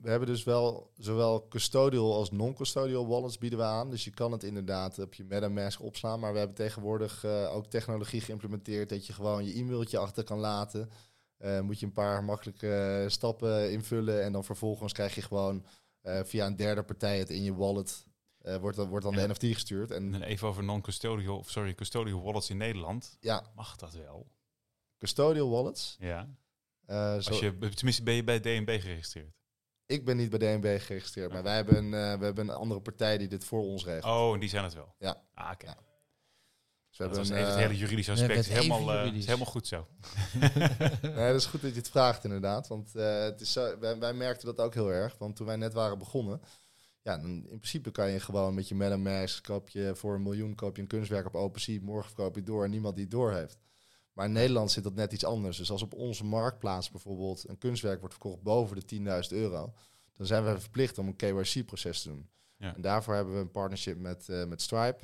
we 0.00 0.10
hebben 0.10 0.28
dus 0.28 0.44
wel 0.44 0.90
zowel 0.96 1.48
custodial 1.48 2.14
als 2.14 2.30
non-custodial 2.30 3.06
wallets 3.06 3.38
bieden 3.38 3.58
we 3.58 3.64
aan. 3.64 3.90
Dus 3.90 4.04
je 4.04 4.10
kan 4.10 4.32
het 4.32 4.42
inderdaad 4.42 4.98
op 4.98 5.14
je 5.14 5.24
MetaMask 5.24 5.82
opslaan. 5.82 6.20
Maar 6.20 6.32
we 6.32 6.38
hebben 6.38 6.56
tegenwoordig 6.56 7.24
uh, 7.24 7.54
ook 7.54 7.66
technologie 7.66 8.20
geïmplementeerd 8.20 8.88
dat 8.88 9.06
je 9.06 9.12
gewoon 9.12 9.44
je 9.44 9.54
e-mailtje 9.54 9.98
achter 9.98 10.24
kan 10.24 10.38
laten. 10.38 10.90
Uh, 11.38 11.60
moet 11.60 11.80
je 11.80 11.86
een 11.86 11.92
paar 11.92 12.24
makkelijke 12.24 13.04
stappen 13.08 13.72
invullen 13.72 14.22
en 14.22 14.32
dan 14.32 14.44
vervolgens 14.44 14.92
krijg 14.92 15.14
je 15.14 15.22
gewoon 15.22 15.64
uh, 16.02 16.20
via 16.24 16.46
een 16.46 16.56
derde 16.56 16.82
partij 16.82 17.18
het 17.18 17.30
in 17.30 17.42
je 17.42 17.54
wallet. 17.54 18.06
wordt, 18.60 18.76
dan, 18.76 18.88
wordt 18.88 19.04
dan 19.04 19.14
de 19.14 19.28
NFT 19.28 19.44
gestuurd. 19.44 19.90
En, 19.90 20.14
en 20.14 20.22
even 20.22 20.48
over 20.48 20.64
non-custodial, 20.64 21.44
sorry, 21.46 21.74
custodial 21.74 22.22
wallets 22.22 22.50
in 22.50 22.56
Nederland. 22.56 23.16
Ja. 23.20 23.44
Mag 23.54 23.76
dat 23.76 23.94
wel? 23.94 24.26
Custodial 24.98 25.50
wallets? 25.50 25.96
Ja. 25.98 26.28
Uh, 26.88 27.14
Als 27.14 27.38
je, 27.38 27.58
tenminste, 27.58 28.02
ben 28.02 28.14
je 28.14 28.24
bij 28.24 28.40
DNB 28.40 28.80
geregistreerd? 28.80 29.32
Ik 29.86 30.04
ben 30.04 30.16
niet 30.16 30.30
bij 30.30 30.38
DNB 30.38 30.80
geregistreerd, 30.80 31.32
maar 31.32 31.42
wij 31.42 31.54
hebben, 31.54 31.76
een, 31.76 31.84
uh, 31.84 32.18
we 32.18 32.24
hebben 32.24 32.48
een 32.48 32.54
andere 32.54 32.80
partij 32.80 33.18
die 33.18 33.28
dit 33.28 33.44
voor 33.44 33.62
ons 33.62 33.84
regelt. 33.84 34.12
Oh, 34.12 34.34
en 34.34 34.40
die 34.40 34.48
zijn 34.48 34.64
het 34.64 34.74
wel? 34.74 34.94
Ja. 34.98 35.22
Ah, 35.34 35.50
oké. 35.52 35.66
Ja. 35.66 35.76
Dus 36.88 36.98
we 36.98 37.04
hebben 37.04 37.38
een, 37.38 37.46
het 37.46 37.56
hele 37.56 37.76
juridische 37.76 38.12
aspect 38.12 38.38
is 38.38 38.48
helemaal, 38.48 39.06
uh, 39.06 39.14
is 39.14 39.26
helemaal 39.26 39.46
goed 39.46 39.66
zo. 39.66 39.86
nee, 41.02 41.26
dat 41.26 41.40
is 41.40 41.46
goed 41.46 41.62
dat 41.62 41.70
je 41.70 41.76
het 41.76 41.88
vraagt 41.88 42.24
inderdaad. 42.24 42.68
Want 42.68 42.92
het 42.92 43.40
is 43.40 43.52
zo, 43.52 43.78
wij, 43.78 43.98
wij, 43.98 44.12
merkten 44.12 44.46
dat 44.46 44.66
ook 44.66 44.74
heel 44.74 44.92
erg. 44.92 45.18
Want 45.18 45.36
toen 45.36 45.46
wij 45.46 45.56
net 45.56 45.72
waren 45.72 45.98
begonnen... 45.98 46.40
Ja, 47.02 47.16
dan 47.16 47.30
in 47.30 47.46
principe 47.46 47.90
kan 47.90 48.10
je 48.10 48.20
gewoon 48.20 48.54
met 48.54 48.68
je 48.68 48.74
MetaMask... 48.74 49.44
koop 49.44 49.68
je 49.68 49.92
voor 49.94 50.14
een 50.14 50.22
miljoen 50.22 50.54
koop 50.54 50.76
je 50.76 50.82
een 50.82 50.88
kunstwerk 50.88 51.26
op 51.26 51.34
OpenSea... 51.34 51.80
morgen 51.82 52.12
verkoop 52.14 52.34
je 52.34 52.42
door 52.42 52.64
en 52.64 52.70
niemand 52.70 52.94
die 52.94 53.04
het 53.04 53.12
door 53.12 53.32
heeft. 53.32 53.58
Maar 54.14 54.26
in 54.26 54.32
Nederland 54.32 54.70
zit 54.70 54.84
dat 54.84 54.94
net 54.94 55.12
iets 55.12 55.24
anders. 55.24 55.56
Dus 55.56 55.70
als 55.70 55.82
op 55.82 55.94
onze 55.94 56.24
marktplaats 56.24 56.90
bijvoorbeeld 56.90 57.48
een 57.48 57.58
kunstwerk 57.58 57.98
wordt 57.98 58.14
verkocht 58.14 58.42
boven 58.42 58.76
de 58.76 58.96
10.000 59.28 59.36
euro, 59.36 59.74
dan 60.16 60.26
zijn 60.26 60.44
we 60.44 60.60
verplicht 60.60 60.98
om 60.98 61.06
een 61.06 61.16
KYC-proces 61.16 62.02
te 62.02 62.08
doen. 62.08 62.28
Ja. 62.56 62.74
En 62.74 62.80
daarvoor 62.80 63.14
hebben 63.14 63.34
we 63.34 63.40
een 63.40 63.50
partnership 63.50 63.98
met, 63.98 64.28
uh, 64.28 64.44
met 64.44 64.62
Stripe. 64.62 65.00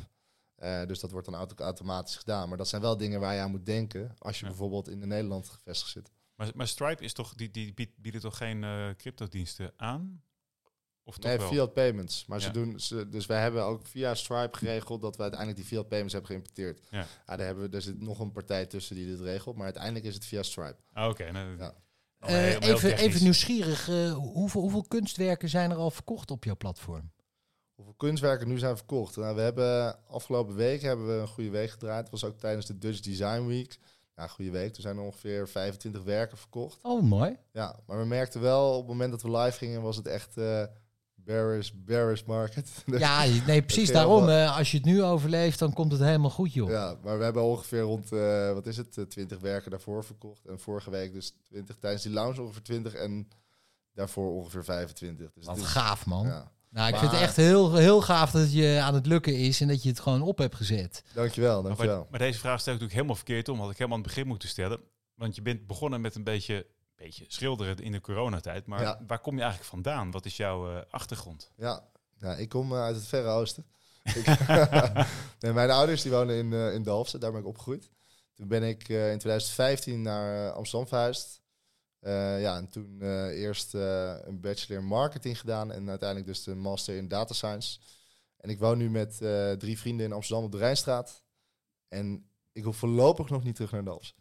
Uh, 0.59 0.87
dus 0.87 1.01
dat 1.01 1.11
wordt 1.11 1.27
dan 1.27 1.35
auto 1.35 1.65
automatisch 1.65 2.17
gedaan. 2.17 2.49
Maar 2.49 2.59
dat 2.59 2.69
zijn 2.69 2.83
wel 2.83 2.97
dingen 2.97 3.21
waar 3.21 3.35
je 3.35 3.41
aan 3.41 3.51
moet 3.51 3.67
denken 3.67 4.15
als 4.19 4.41
je 4.41 4.47
bijvoorbeeld 4.47 4.89
in 4.89 5.09
Nederland 5.09 5.49
gevestigd 5.49 5.91
zit. 5.91 6.11
Maar, 6.35 6.51
maar 6.55 6.69
Stripe 6.69 7.05
is 7.05 7.13
toch, 7.13 7.35
die, 7.35 7.51
die 7.51 7.75
biedt, 7.75 7.97
bieden 7.97 8.21
toch 8.21 8.37
geen 8.37 8.63
uh, 8.63 8.89
cryptodiensten 8.97 9.73
aan? 9.77 10.23
Of 11.05 11.19
nee, 11.19 11.41
fiat 11.41 11.73
payments. 11.73 12.27
Maar 12.27 12.41
ze 12.41 12.51
doen, 12.51 12.81
ze, 12.81 13.09
dus 13.09 13.27
wij 13.27 13.41
hebben 13.41 13.65
ook 13.65 13.87
via 13.87 14.15
Stripe 14.15 14.59
geregeld 14.59 15.03
dat 15.03 15.17
we 15.17 15.23
uiteindelijk 15.23 15.61
die 15.61 15.69
fiat 15.69 15.89
payments 15.89 16.13
hebben 16.13 16.31
geïmporteerd. 16.31 16.81
Ja. 16.91 17.07
ja 17.27 17.37
daar 17.37 17.47
hebben 17.47 17.71
we, 17.71 17.77
er 17.77 17.83
zit 17.83 18.01
nog 18.01 18.19
een 18.19 18.33
partij 18.33 18.67
tussen 18.67 18.97
die 18.97 19.07
dit 19.07 19.21
regelt, 19.21 19.57
maar 19.57 19.65
uiteindelijk 19.65 20.05
is 20.05 20.15
het 20.15 20.25
via 20.25 20.43
Stripe. 20.43 20.77
Ah, 20.93 21.09
Oké, 21.09 21.31
nou, 21.31 21.59
ja. 21.59 21.75
Uh, 22.29 22.61
even, 22.61 22.97
even 22.97 23.23
nieuwsgierig, 23.23 23.89
uh, 23.89 24.13
hoeveel, 24.13 24.61
hoeveel 24.61 24.85
kunstwerken 24.89 25.49
zijn 25.49 25.71
er 25.71 25.77
al 25.77 25.91
verkocht 25.91 26.31
op 26.31 26.45
jouw 26.45 26.57
platform? 26.57 27.11
Hoeveel 27.75 27.95
kunstwerken 27.95 28.49
nu 28.49 28.59
zijn 28.59 28.77
verkocht? 28.77 29.17
Nou, 29.17 29.35
we 29.35 29.41
hebben 29.41 30.07
afgelopen 30.07 30.55
week 30.55 30.83
hebben 30.83 31.07
we 31.07 31.21
een 31.21 31.29
goede 31.29 31.51
week 31.51 31.71
gedraaid. 31.71 32.03
Het 32.03 32.11
was 32.11 32.25
ook 32.25 32.39
tijdens 32.39 32.67
de 32.67 32.79
Dutch 32.79 33.01
Design 33.01 33.47
Week. 33.47 33.79
Ja, 34.17 34.27
goede 34.27 34.51
week. 34.51 34.77
Er 34.77 34.83
zijn 34.83 34.97
er 34.97 35.03
ongeveer 35.03 35.49
25 35.49 36.03
werken 36.03 36.39
verkocht. 36.39 36.79
Oh, 36.83 37.03
mooi. 37.03 37.37
Ja, 37.53 37.81
maar 37.87 37.99
we 37.99 38.05
merkten 38.05 38.41
wel 38.41 38.71
op 38.73 38.79
het 38.79 38.89
moment 38.89 39.11
dat 39.11 39.23
we 39.23 39.31
live 39.31 39.59
gingen, 39.59 39.83
was 39.83 39.97
het 39.97 40.07
echt 40.07 40.37
uh, 40.37 40.65
bearish, 41.25 41.71
bearish 41.75 42.23
market. 42.23 42.71
Ja, 42.99 43.25
nee, 43.47 43.63
precies 43.63 43.93
daarom. 43.93 44.29
Uh, 44.29 44.57
als 44.57 44.71
je 44.71 44.77
het 44.77 44.87
nu 44.87 45.03
overleeft, 45.03 45.59
dan 45.59 45.73
komt 45.73 45.93
het 45.93 46.01
helemaal 46.01 46.31
goed, 46.31 46.53
joh. 46.53 46.71
Ja, 46.71 46.97
maar 47.03 47.19
we 47.19 47.25
hebben 47.25 47.43
ongeveer 47.43 47.81
rond, 47.81 48.13
uh, 48.13 48.53
wat 48.53 48.67
is 48.67 48.77
het, 48.77 48.97
uh, 48.97 49.05
20 49.05 49.39
werken 49.39 49.71
daarvoor 49.71 50.05
verkocht. 50.05 50.47
En 50.47 50.61
vorige 50.61 50.91
week 50.91 51.13
dus 51.13 51.35
20, 51.43 51.77
tijdens 51.77 52.03
die 52.03 52.13
lounge 52.13 52.43
ongeveer 52.43 52.63
20 52.63 52.95
en 52.95 53.29
daarvoor 53.95 54.33
ongeveer 54.33 54.65
25. 54.65 55.33
Dus 55.33 55.47
wat 55.47 55.57
is, 55.57 55.65
gaaf, 55.65 56.07
man. 56.07 56.27
Ja. 56.27 56.51
Nou, 56.71 56.87
ik 56.87 56.93
maar, 56.93 57.01
vind 57.01 57.13
het 57.13 57.21
echt 57.21 57.37
heel, 57.37 57.75
heel 57.75 58.01
gaaf 58.01 58.31
dat 58.31 58.43
het 58.43 58.53
je 58.53 58.81
aan 58.83 58.95
het 58.95 59.07
lukken 59.07 59.37
is 59.37 59.61
en 59.61 59.69
dat 59.69 59.83
je 59.83 59.89
het 59.89 60.01
gewoon 60.01 60.23
op 60.23 60.39
hebt 60.39 60.55
gezet. 60.55 61.03
Dankjewel, 61.15 61.63
dankjewel. 61.63 61.97
Maar, 61.97 62.07
maar 62.11 62.19
deze 62.19 62.39
vraag 62.39 62.61
stel 62.61 62.75
ik 62.75 62.81
natuurlijk 62.81 62.93
helemaal 62.93 63.15
verkeerd 63.15 63.49
om, 63.49 63.61
had 63.61 63.71
ik 63.71 63.77
helemaal 63.77 63.99
aan 63.99 64.05
het 64.05 64.13
begin 64.13 64.29
moeten 64.29 64.49
stellen. 64.49 64.81
Want 65.15 65.35
je 65.35 65.43
bent 65.43 65.67
begonnen 65.67 66.01
met 66.01 66.15
een 66.15 66.25
beetje 66.25 66.67
beetje 67.05 67.25
schilderen 67.29 67.77
in 67.77 67.93
de 67.93 68.01
coronatijd. 68.01 68.67
Maar 68.67 68.99
waar 69.07 69.19
kom 69.19 69.35
je 69.35 69.41
eigenlijk 69.41 69.71
vandaan? 69.71 70.11
Wat 70.11 70.25
is 70.25 70.37
jouw 70.37 70.71
uh, 70.71 70.81
achtergrond? 70.91 71.53
Ja. 71.57 71.89
ja, 72.19 72.35
ik 72.35 72.49
kom 72.49 72.73
uh, 72.73 72.83
uit 72.83 72.97
het 72.97 73.07
Verre 73.07 73.29
Oosten. 73.29 73.67
nee, 75.41 75.53
mijn 75.53 75.71
ouders 75.71 76.03
die 76.03 76.11
wonen 76.11 76.37
in, 76.37 76.53
uh, 76.53 76.75
in 76.75 76.83
Dalfsen, 76.83 77.21
daar 77.21 77.31
ben 77.31 77.41
ik 77.41 77.47
opgegroeid. 77.47 77.91
Toen 78.35 78.49
ben 78.49 78.63
ik 78.63 78.89
in 78.89 79.19
2015 79.19 80.03
naar 80.03 80.53
Amsterdam 80.53 80.89
verhuisd. 80.89 81.41
ja, 82.41 82.57
en 82.57 82.69
toen 82.69 83.03
eerst 83.31 83.75
een 83.75 84.41
bachelor 84.41 84.81
in 84.81 84.87
marketing 84.87 85.41
gedaan 85.41 85.73
en 85.73 85.89
uiteindelijk 85.89 86.29
dus 86.29 86.43
de 86.45 86.55
master 86.55 86.97
in 86.97 87.09
data 87.09 87.35
science. 87.35 87.79
En 88.37 88.51
ik 88.51 88.59
woon 88.59 88.79
nu 88.79 88.91
met 88.91 89.17
drie 89.59 89.79
vrienden 89.79 90.07
in 90.07 90.13
Amsterdam 90.13 90.45
op 90.45 90.53
de 90.53 90.59
Rijnstraat. 90.59 91.25
En 91.89 92.31
ik 92.53 92.65
hoef 92.65 92.77
voorlopig 92.77 93.29
nog 93.29 93.43
niet 93.43 93.55
terug 93.55 93.71
naar 93.71 93.85
Dalfsen. 93.85 94.20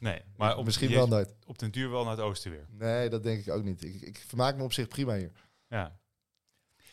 Nee, 0.00 0.22
maar 0.36 0.56
op, 0.56 0.64
misschien 0.64 0.90
wel 0.90 1.06
nooit. 1.06 1.34
Op 1.46 1.58
den 1.58 1.70
duur 1.70 1.90
wel 1.90 2.02
naar 2.02 2.16
het 2.16 2.20
oosten 2.20 2.50
weer. 2.50 2.66
Nee, 2.70 3.08
dat 3.08 3.22
denk 3.22 3.46
ik 3.46 3.52
ook 3.52 3.64
niet. 3.64 3.84
Ik, 3.84 4.00
ik 4.00 4.24
vermaak 4.26 4.56
me 4.56 4.62
op 4.62 4.72
zich 4.72 4.88
prima 4.88 5.16
hier. 5.16 5.32
Ja. 5.68 5.98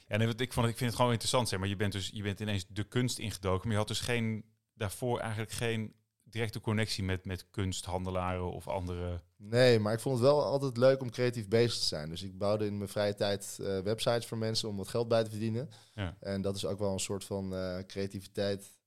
Ja, 0.08 0.18
nee, 0.18 0.36
ik, 0.36 0.54
vond, 0.54 0.68
ik 0.68 0.78
vind 0.78 0.90
het 0.90 0.96
gewoon 0.96 1.12
interessant, 1.12 1.50
zeg 1.50 1.60
maar. 1.60 1.68
Je 1.68 1.76
bent 1.76 1.92
dus 1.92 2.10
je 2.14 2.24
bent 2.24 2.40
ineens 2.40 2.66
de 2.70 2.84
kunst 2.84 3.20
ingedoken, 3.20 3.62
maar 3.62 3.72
je 3.72 3.78
had 3.78 3.88
dus 3.88 4.00
geen, 4.00 4.46
daarvoor 4.74 5.20
eigenlijk 5.20 5.52
geen 5.52 5.96
directe 6.24 6.62
connectie 6.62 7.04
met, 7.04 7.26
met 7.26 7.50
kunsthandelaren 7.50 8.52
of 8.52 8.68
andere... 8.68 9.22
Nee, 9.38 9.80
maar 9.80 9.94
ik 9.94 10.00
vond 10.00 10.16
het 10.16 10.24
wel 10.24 10.44
altijd 10.44 10.78
leuk 10.78 11.02
om 11.02 11.12
creatief 11.12 11.48
bezig 11.48 11.80
te 11.80 11.86
zijn. 11.86 12.10
Dus 12.10 12.24
ik 12.24 12.38
bouwde 12.38 12.66
in 12.66 12.78
mijn 12.78 12.90
vrije 12.90 13.14
tijd 13.14 13.58
uh, 13.62 13.80
websites 13.80 14.26
voor 14.26 14.38
mensen 14.38 14.70
om 14.70 14.78
wat 14.78 14.88
geld 14.88 15.08
bij 15.08 15.24
te 15.24 15.30
verdienen. 15.30 15.70
Ja. 15.94 16.18
En 16.20 16.42
dat 16.42 16.56
is 16.56 16.66
ook 16.66 16.80
wel 16.80 16.94
een 16.94 17.00
soort 17.00 17.24
van 17.24 17.54
uh, 17.54 17.80
creativiteit 17.80 18.78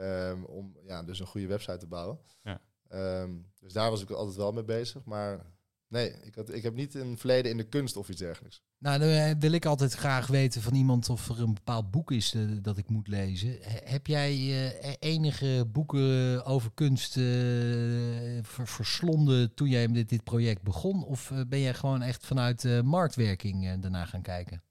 um, 0.00 0.44
om 0.44 0.76
ja, 0.86 1.02
dus 1.02 1.20
een 1.20 1.26
goede 1.26 1.46
website 1.46 1.76
te 1.76 1.86
bouwen. 1.86 2.18
Ja. 2.42 2.60
Um, 2.92 3.46
dus 3.60 3.72
daar 3.72 3.90
was 3.90 4.02
ik 4.02 4.10
altijd 4.10 4.36
wel 4.36 4.52
mee 4.52 4.64
bezig. 4.64 5.04
Maar 5.04 5.46
nee, 5.88 6.12
ik, 6.22 6.34
had, 6.34 6.54
ik 6.54 6.62
heb 6.62 6.74
niet 6.74 6.94
een 6.94 7.18
verleden 7.18 7.50
in 7.50 7.56
de 7.56 7.68
kunst 7.68 7.96
of 7.96 8.08
iets 8.08 8.20
dergelijks. 8.20 8.62
Nou, 8.78 8.98
dan 8.98 9.08
eh, 9.08 9.30
wil 9.38 9.52
ik 9.52 9.66
altijd 9.66 9.92
graag 9.92 10.26
weten 10.26 10.62
van 10.62 10.74
iemand 10.74 11.08
of 11.08 11.28
er 11.28 11.40
een 11.40 11.54
bepaald 11.54 11.90
boek 11.90 12.10
is 12.10 12.34
uh, 12.34 12.58
dat 12.62 12.78
ik 12.78 12.88
moet 12.88 13.08
lezen. 13.08 13.58
heb 13.84 14.06
jij 14.06 14.36
uh, 14.36 14.92
enige 14.98 15.64
boeken 15.72 16.44
over 16.44 16.70
kunst 16.74 17.16
uh, 17.16 18.38
verslonden 18.42 19.54
toen 19.54 19.68
jij 19.68 19.88
met 19.88 20.08
dit 20.08 20.24
project 20.24 20.62
begon? 20.62 21.04
Of 21.04 21.32
ben 21.48 21.60
jij 21.60 21.74
gewoon 21.74 22.02
echt 22.02 22.26
vanuit 22.26 22.82
marktwerking 22.84 23.80
daarna 23.80 24.04
gaan 24.04 24.22
kijken? 24.22 24.62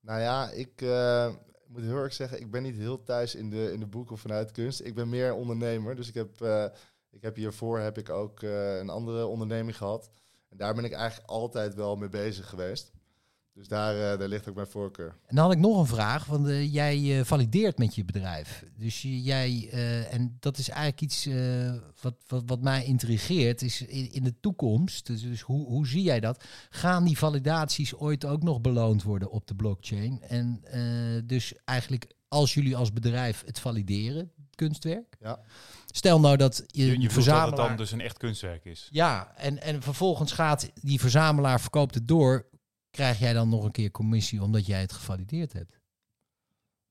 Nou 0.00 0.20
ja, 0.20 0.50
ik 0.50 0.80
moet 1.66 1.82
heel 1.82 1.96
erg 1.96 2.12
zeggen, 2.12 2.40
ik 2.40 2.50
ben 2.50 2.62
niet 2.62 2.76
heel 2.76 3.02
thuis 3.02 3.34
in 3.34 3.50
de, 3.50 3.72
in 3.72 3.80
de 3.80 3.86
boeken 3.86 4.18
vanuit 4.18 4.50
kunst. 4.50 4.80
Ik 4.80 4.94
ben 4.94 5.08
meer 5.08 5.34
ondernemer, 5.34 5.96
dus 5.96 6.08
ik 6.08 6.14
heb 6.14 6.38
ik 7.10 7.22
heb 7.22 7.36
hiervoor 7.36 7.78
heb 7.78 7.98
ik 7.98 8.10
ook 8.10 8.42
uh, 8.42 8.78
een 8.78 8.90
andere 8.90 9.26
onderneming 9.26 9.76
gehad. 9.76 10.10
En 10.48 10.56
daar 10.56 10.74
ben 10.74 10.84
ik 10.84 10.92
eigenlijk 10.92 11.30
altijd 11.30 11.74
wel 11.74 11.96
mee 11.96 12.08
bezig 12.08 12.48
geweest. 12.48 12.92
Dus 13.52 13.68
daar, 13.68 13.94
uh, 13.94 14.18
daar 14.18 14.28
ligt 14.28 14.48
ook 14.48 14.54
mijn 14.54 14.66
voorkeur. 14.66 15.16
En 15.26 15.36
dan 15.36 15.44
had 15.44 15.54
ik 15.54 15.58
nog 15.58 15.78
een 15.78 15.86
vraag, 15.86 16.24
want 16.24 16.48
uh, 16.48 16.72
jij 16.72 17.24
valideert 17.24 17.78
met 17.78 17.94
je 17.94 18.04
bedrijf. 18.04 18.64
Dus 18.74 19.02
jij, 19.02 19.68
en 20.10 20.36
dat 20.40 20.58
is 20.58 20.68
eigenlijk 20.68 21.00
iets 21.00 21.28
wat, 22.00 22.14
wat, 22.26 22.42
wat 22.46 22.60
mij 22.60 22.84
intrigeert, 22.84 23.62
is 23.62 23.82
in, 23.82 24.12
in 24.12 24.24
de 24.24 24.40
toekomst. 24.40 25.06
Dus, 25.06 25.22
dus, 25.22 25.40
hoe, 25.40 25.66
hoe 25.66 25.86
zie 25.86 26.02
jij 26.02 26.20
dat? 26.20 26.44
Gaan 26.70 27.04
die 27.04 27.18
validaties 27.18 27.94
ooit 27.94 28.24
ook 28.24 28.42
nog 28.42 28.60
beloond 28.60 29.02
worden 29.02 29.30
op 29.30 29.46
de 29.46 29.54
blockchain? 29.54 30.22
En 30.22 30.64
dus 31.26 31.54
eigenlijk 31.64 32.16
als 32.28 32.54
jullie 32.54 32.76
als 32.76 32.92
bedrijf 32.92 33.42
het 33.46 33.58
valideren, 33.58 34.30
kunstwerk. 34.56 35.16
Ja. 35.20 35.40
Stel 35.86 36.20
nou 36.20 36.36
dat 36.36 36.64
je, 36.66 36.86
je, 36.86 37.00
je 37.00 37.10
verzamelaar... 37.10 37.50
dat 37.50 37.58
het 37.58 37.68
dan 37.68 37.76
dus 37.76 37.90
een 37.92 38.00
echt 38.00 38.16
kunstwerk 38.18 38.64
is. 38.64 38.88
Ja, 38.90 39.32
en, 39.36 39.62
en 39.62 39.82
vervolgens 39.82 40.32
gaat 40.32 40.70
die 40.74 41.00
verzamelaar 41.00 41.60
verkoopt 41.60 41.94
het 41.94 42.08
door. 42.08 42.46
Krijg 42.90 43.18
jij 43.18 43.32
dan 43.32 43.48
nog 43.48 43.64
een 43.64 43.70
keer 43.70 43.90
commissie 43.90 44.42
omdat 44.42 44.66
jij 44.66 44.80
het 44.80 44.92
gevalideerd 44.92 45.52
hebt? 45.52 45.80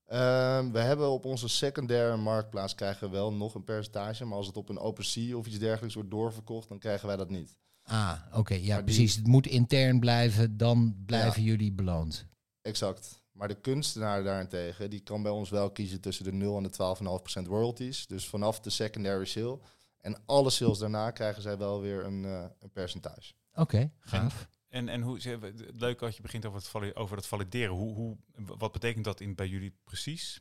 Ehm, 0.06 0.70
we 0.70 0.78
hebben 0.78 1.10
op 1.10 1.24
onze 1.24 1.48
secundaire 1.48 2.16
marktplaats 2.16 2.74
krijgen 2.74 3.06
we 3.10 3.16
wel 3.16 3.32
nog 3.32 3.54
een 3.54 3.64
percentage. 3.64 4.24
Maar 4.24 4.36
als 4.36 4.46
het 4.46 4.56
op 4.56 4.68
een 4.68 4.78
OpenSea 4.78 5.36
of 5.36 5.46
iets 5.46 5.58
dergelijks 5.58 5.94
wordt 5.94 6.10
doorverkocht, 6.10 6.68
dan 6.68 6.78
krijgen 6.78 7.06
wij 7.06 7.16
dat 7.16 7.30
niet. 7.30 7.56
Ah, 7.82 8.12
oké. 8.32 8.54
ja, 8.54 8.66
Maar 8.66 8.84
die- 8.84 8.94
precies. 8.94 9.14
Het 9.16 9.26
moet 9.26 9.46
intern 9.46 10.00
blijven, 10.00 10.56
dan 10.56 11.02
blijven 11.06 11.42
jullie 11.42 11.72
beloond. 11.72 12.26
Exact. 12.62 13.24
Maar 13.36 13.48
de 13.48 13.60
kunstenaar 13.60 14.22
daarentegen, 14.22 14.90
die 14.90 15.00
kan 15.00 15.22
bij 15.22 15.32
ons 15.32 15.50
wel 15.50 15.70
kiezen 15.70 16.00
tussen 16.00 16.24
de 16.24 16.32
0 16.32 16.56
en 16.56 16.62
de 16.62 17.42
12,5% 17.42 17.48
royalties. 17.48 18.06
Dus 18.06 18.28
vanaf 18.28 18.60
de 18.60 18.70
secondary 18.70 19.24
sale. 19.24 19.58
En 20.00 20.22
alle 20.26 20.50
sales 20.50 20.78
daarna 20.78 21.10
krijgen 21.10 21.42
zij 21.42 21.58
wel 21.58 21.80
weer 21.80 22.04
een, 22.04 22.24
eh, 22.24 22.44
een 22.60 22.70
percentage. 22.70 23.32
Oké, 23.54 23.90
gaaf. 24.00 24.48
En, 24.68 24.88
en 24.88 25.02
hoe, 25.02 25.38
leuk 25.74 26.02
als 26.02 26.16
je 26.16 26.22
begint 26.22 26.46
over 26.46 26.58
het, 26.58 26.68
vali- 26.68 26.94
over 26.94 27.16
het 27.16 27.26
valideren. 27.26 27.74
Hoe, 27.74 27.94
hoe, 27.94 28.16
wat 28.36 28.72
betekent 28.72 29.04
dat 29.04 29.20
in, 29.20 29.34
bij 29.34 29.48
jullie 29.48 29.74
precies? 29.84 30.40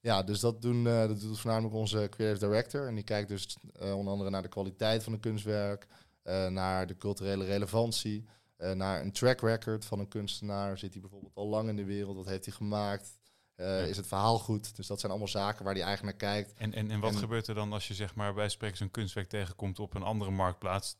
Ja, 0.00 0.22
dus 0.22 0.40
dat, 0.40 0.62
doen, 0.62 0.86
eh, 0.86 1.06
dat 1.06 1.20
doet 1.20 1.38
voornamelijk 1.38 1.74
onze 1.74 2.06
creative 2.10 2.46
director. 2.46 2.86
En 2.86 2.94
die 2.94 3.04
kijkt 3.04 3.28
dus 3.28 3.56
eh, 3.72 3.96
onder 3.96 4.12
andere 4.12 4.30
naar 4.30 4.42
de 4.42 4.48
kwaliteit 4.48 5.02
van 5.02 5.12
een 5.12 5.20
kunstwerk, 5.20 5.86
eh, 6.22 6.46
naar 6.46 6.86
de 6.86 6.96
culturele 6.96 7.44
relevantie, 7.44 8.24
eh, 8.56 8.72
naar 8.72 9.00
een 9.00 9.12
track 9.12 9.40
record 9.40 9.84
van 9.84 9.98
een 9.98 10.08
kunstenaar. 10.08 10.78
Zit 10.78 10.92
hij 10.92 11.00
bijvoorbeeld 11.00 11.34
al 11.34 11.46
lang 11.48 11.68
in 11.68 11.76
de 11.76 11.84
wereld? 11.84 12.16
Wat 12.16 12.26
heeft 12.26 12.44
hij 12.44 12.54
gemaakt? 12.54 13.18
Eh, 13.54 13.66
Ja. 13.66 13.86
Is 13.86 13.96
het 13.96 14.06
verhaal 14.06 14.38
goed? 14.38 14.76
Dus 14.76 14.86
dat 14.86 14.98
zijn 15.00 15.10
allemaal 15.12 15.30
zaken 15.30 15.64
waar 15.64 15.74
hij 15.74 15.82
eigenlijk 15.82 16.18
naar 16.20 16.30
kijkt. 16.32 16.52
En, 16.58 16.72
en, 16.74 16.90
en 16.90 17.00
wat 17.00 17.12
En- 17.12 17.18
gebeurt 17.18 17.46
er 17.46 17.54
dan 17.54 17.72
als 17.72 17.88
je 17.88 17.94
zeg 17.94 18.14
maar 18.14 18.34
bij 18.34 18.48
spreken 18.48 18.76
zo'n 18.76 18.90
kunstwerk 18.90 19.28
tegenkomt 19.28 19.78
op 19.78 19.94
een 19.94 20.02
andere 20.02 20.30
marktplaats, 20.30 20.96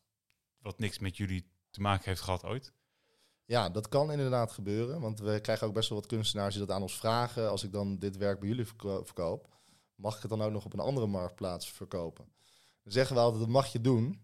wat 0.58 0.78
niks 0.78 0.98
met 0.98 1.16
jullie 1.16 1.50
te 1.70 1.80
maken 1.80 2.04
heeft 2.04 2.20
gehad 2.20 2.44
ooit? 2.44 2.72
Ja, 3.44 3.68
dat 3.70 3.88
kan 3.88 4.10
inderdaad 4.10 4.52
gebeuren. 4.52 5.00
Want 5.00 5.18
we 5.20 5.40
krijgen 5.40 5.66
ook 5.66 5.74
best 5.74 5.88
wel 5.88 5.98
wat 5.98 6.06
kunstenaars 6.08 6.54
die 6.54 6.66
dat 6.66 6.76
aan 6.76 6.82
ons 6.82 6.96
vragen. 6.98 7.50
Als 7.50 7.64
ik 7.64 7.72
dan 7.72 7.98
dit 7.98 8.16
werk 8.16 8.38
bij 8.40 8.48
jullie 8.48 8.64
verko- 8.66 9.04
verkoop, 9.04 9.48
mag 9.94 10.14
ik 10.16 10.20
het 10.20 10.30
dan 10.30 10.42
ook 10.42 10.50
nog 10.52 10.64
op 10.64 10.72
een 10.72 10.78
andere 10.80 11.06
marktplaats 11.06 11.70
verkopen? 11.70 12.24
Dan 12.82 12.92
zeggen 12.92 13.16
we 13.16 13.22
altijd, 13.22 13.40
dat 13.42 13.50
mag 13.52 13.66
je 13.72 13.80
doen. 13.80 14.23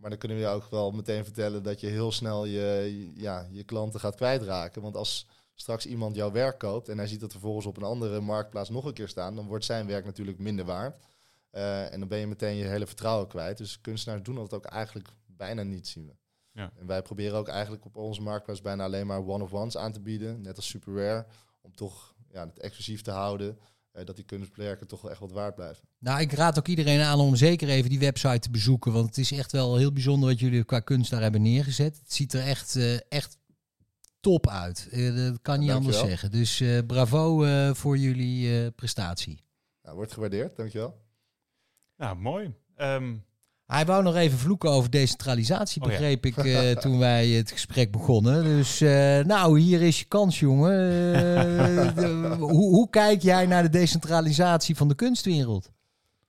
Maar 0.00 0.10
dan 0.10 0.18
kunnen 0.18 0.36
we 0.36 0.42
je 0.42 0.48
ook 0.48 0.70
wel 0.70 0.90
meteen 0.90 1.24
vertellen 1.24 1.62
dat 1.62 1.80
je 1.80 1.86
heel 1.86 2.12
snel 2.12 2.44
je, 2.44 3.10
ja, 3.14 3.48
je 3.50 3.64
klanten 3.64 4.00
gaat 4.00 4.14
kwijtraken. 4.14 4.82
Want 4.82 4.96
als 4.96 5.26
straks 5.54 5.86
iemand 5.86 6.16
jouw 6.16 6.30
werk 6.30 6.58
koopt 6.58 6.88
en 6.88 6.98
hij 6.98 7.06
ziet 7.06 7.20
dat 7.20 7.30
vervolgens 7.30 7.66
op 7.66 7.76
een 7.76 7.82
andere 7.82 8.20
marktplaats 8.20 8.70
nog 8.70 8.84
een 8.84 8.92
keer 8.92 9.08
staan, 9.08 9.34
dan 9.34 9.46
wordt 9.46 9.64
zijn 9.64 9.86
werk 9.86 10.04
natuurlijk 10.04 10.38
minder 10.38 10.64
waard. 10.64 11.04
Eh, 11.50 11.92
en 11.92 11.98
dan 11.98 12.08
ben 12.08 12.18
je 12.18 12.26
meteen 12.26 12.56
je 12.56 12.64
hele 12.64 12.86
vertrouwen 12.86 13.28
kwijt. 13.28 13.58
Dus 13.58 13.80
kunstenaars 13.80 14.22
doen 14.22 14.34
dat 14.34 14.54
ook 14.54 14.64
eigenlijk 14.64 15.08
bijna 15.26 15.62
niet, 15.62 15.88
zien 15.88 16.06
we. 16.06 16.14
Ja. 16.52 16.72
En 16.76 16.86
wij 16.86 17.02
proberen 17.02 17.38
ook 17.38 17.48
eigenlijk 17.48 17.84
op 17.84 17.96
onze 17.96 18.22
marktplaats 18.22 18.60
bijna 18.60 18.84
alleen 18.84 19.06
maar 19.06 19.26
one-of-ones 19.26 19.76
aan 19.76 19.92
te 19.92 20.00
bieden, 20.00 20.40
net 20.40 20.56
als 20.56 20.68
Super 20.68 20.94
Rare, 20.94 21.26
om 21.60 21.74
toch 21.74 22.14
ja, 22.28 22.46
het 22.46 22.58
exclusief 22.58 23.02
te 23.02 23.10
houden, 23.10 23.58
dat 23.92 24.16
die 24.16 24.24
kunstwerken 24.24 24.86
toch 24.86 25.00
wel 25.00 25.10
echt 25.10 25.20
wat 25.20 25.32
waard 25.32 25.54
blijven. 25.54 25.84
Nou, 25.98 26.20
ik 26.20 26.32
raad 26.32 26.58
ook 26.58 26.66
iedereen 26.68 27.00
aan 27.00 27.18
om 27.18 27.36
zeker 27.36 27.68
even 27.68 27.90
die 27.90 27.98
website 27.98 28.38
te 28.38 28.50
bezoeken. 28.50 28.92
Want 28.92 29.06
het 29.06 29.18
is 29.18 29.32
echt 29.32 29.52
wel 29.52 29.76
heel 29.76 29.92
bijzonder 29.92 30.28
wat 30.28 30.40
jullie 30.40 30.64
qua 30.64 30.80
kunst 30.80 31.10
daar 31.10 31.22
hebben 31.22 31.42
neergezet. 31.42 31.98
Het 32.02 32.12
ziet 32.12 32.32
er 32.32 32.42
echt, 32.46 32.76
eh, 32.76 33.00
echt 33.08 33.38
top 34.20 34.48
uit. 34.48 34.88
Eh, 34.90 35.16
dat 35.16 35.38
kan 35.42 35.58
niet 35.58 35.68
Ja, 35.68 35.74
anders 35.74 35.98
zeggen. 35.98 36.30
Dus 36.30 36.60
eh, 36.60 36.78
bravo 36.86 37.44
eh, 37.44 37.74
voor 37.74 37.96
jullie 37.98 38.62
eh, 38.64 38.66
prestatie. 38.76 39.44
Nou, 39.82 39.96
wordt 39.96 40.12
gewaardeerd, 40.12 40.56
dankjewel. 40.56 41.00
Nou, 41.96 42.16
mooi. 42.16 42.54
Ehm, 42.76 43.16
Hij 43.70 43.84
wou 43.86 44.02
nog 44.02 44.14
even 44.16 44.38
vloeken 44.38 44.70
over 44.70 44.90
decentralisatie, 44.90 45.82
Oh 45.82 45.88
ja. 45.90 45.92
begreep 45.98 46.26
ik 46.26 46.36
eh, 46.44 46.70
toen 46.70 46.98
wij 46.98 47.28
het 47.28 47.50
gesprek 47.50 47.90
begonnen. 47.92 48.42
Dus 48.44 48.80
eh, 48.80 49.18
nou, 49.24 49.60
hier 49.60 49.82
is 49.82 49.98
je 49.98 50.04
kans, 50.04 50.40
jongen. 50.40 50.72
Eh, 51.14 51.94
de- 51.94 52.36
hoe, 52.38 52.50
hoe 52.74 52.90
kijk 52.90 53.22
jij 53.22 53.46
naar 53.46 53.62
de 53.62 53.68
decentralisatie 53.68 54.76
van 54.76 54.88
de 54.88 54.94
kunstwereld? 54.94 55.70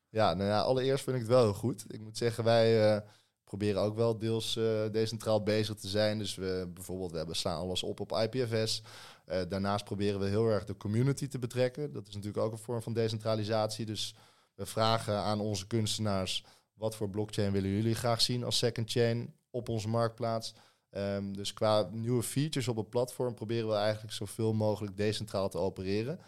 Ja, 0.09 0.33
nou 0.33 0.49
ja, 0.49 0.59
allereerst 0.59 1.03
vind 1.03 1.15
ik 1.15 1.21
het 1.21 1.31
wel 1.31 1.43
heel 1.43 1.53
goed. 1.53 1.85
Ik 1.87 2.01
moet 2.01 2.17
zeggen, 2.17 2.43
wij 2.43 2.93
eh, 2.95 3.01
proberen 3.43 3.81
ook 3.81 3.95
wel 3.95 4.17
deels 4.17 4.57
eh, 4.57 4.63
decentraal 4.91 5.43
bezig 5.43 5.75
te 5.75 5.87
zijn. 5.87 6.17
Dus 6.17 6.35
we 6.35 6.69
bijvoorbeeld, 6.73 7.11
we 7.11 7.17
hebben 7.17 7.35
slaan 7.35 7.57
alles 7.59 7.83
op 7.83 7.99
op 7.99 8.11
IPFS. 8.11 8.81
Eh, 9.25 9.39
daarnaast 9.49 9.85
proberen 9.85 10.19
we 10.19 10.27
heel 10.27 10.47
erg 10.47 10.63
de 10.65 10.77
community 10.77 11.27
te 11.27 11.39
betrekken. 11.39 11.93
Dat 11.93 12.07
is 12.07 12.13
natuurlijk 12.15 12.43
ook 12.43 12.51
een 12.51 12.57
vorm 12.57 12.81
van 12.81 12.93
decentralisatie. 12.93 13.85
Dus 13.85 14.15
we 14.55 14.65
vragen 14.65 15.15
aan 15.17 15.39
onze 15.39 15.67
kunstenaars, 15.67 16.43
wat 16.73 16.95
voor 16.95 17.09
blockchain 17.09 17.51
willen 17.51 17.69
jullie 17.69 17.95
graag 17.95 18.21
zien 18.21 18.43
als 18.43 18.57
second 18.57 18.91
chain 18.91 19.33
op 19.49 19.69
onze 19.69 19.87
marktplaats? 19.87 20.53
Ehm, 20.89 21.33
dus 21.33 21.53
qua 21.53 21.89
nieuwe 21.91 22.23
features 22.23 22.67
op 22.67 22.75
het 22.75 22.89
platform 22.89 23.33
proberen 23.33 23.67
we 23.67 23.75
eigenlijk 23.75 24.13
zoveel 24.13 24.53
mogelijk 24.53 24.97
decentraal 24.97 25.49
te 25.49 25.57
opereren. 25.57 26.19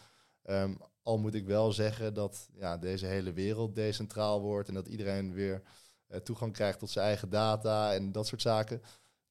Ehm, 0.43 0.73
al 1.01 1.17
moet 1.17 1.33
ik 1.33 1.45
wel 1.45 1.71
zeggen 1.71 2.13
dat 2.13 2.49
ja, 2.53 2.77
deze 2.77 3.05
hele 3.05 3.33
wereld 3.33 3.75
decentraal 3.75 4.41
wordt 4.41 4.67
en 4.67 4.73
dat 4.73 4.87
iedereen 4.87 5.33
weer 5.33 5.61
eh, 6.07 6.19
toegang 6.19 6.53
krijgt 6.53 6.79
tot 6.79 6.89
zijn 6.89 7.05
eigen 7.05 7.29
data 7.29 7.93
en 7.93 8.11
dat 8.11 8.27
soort 8.27 8.41
zaken. 8.41 8.81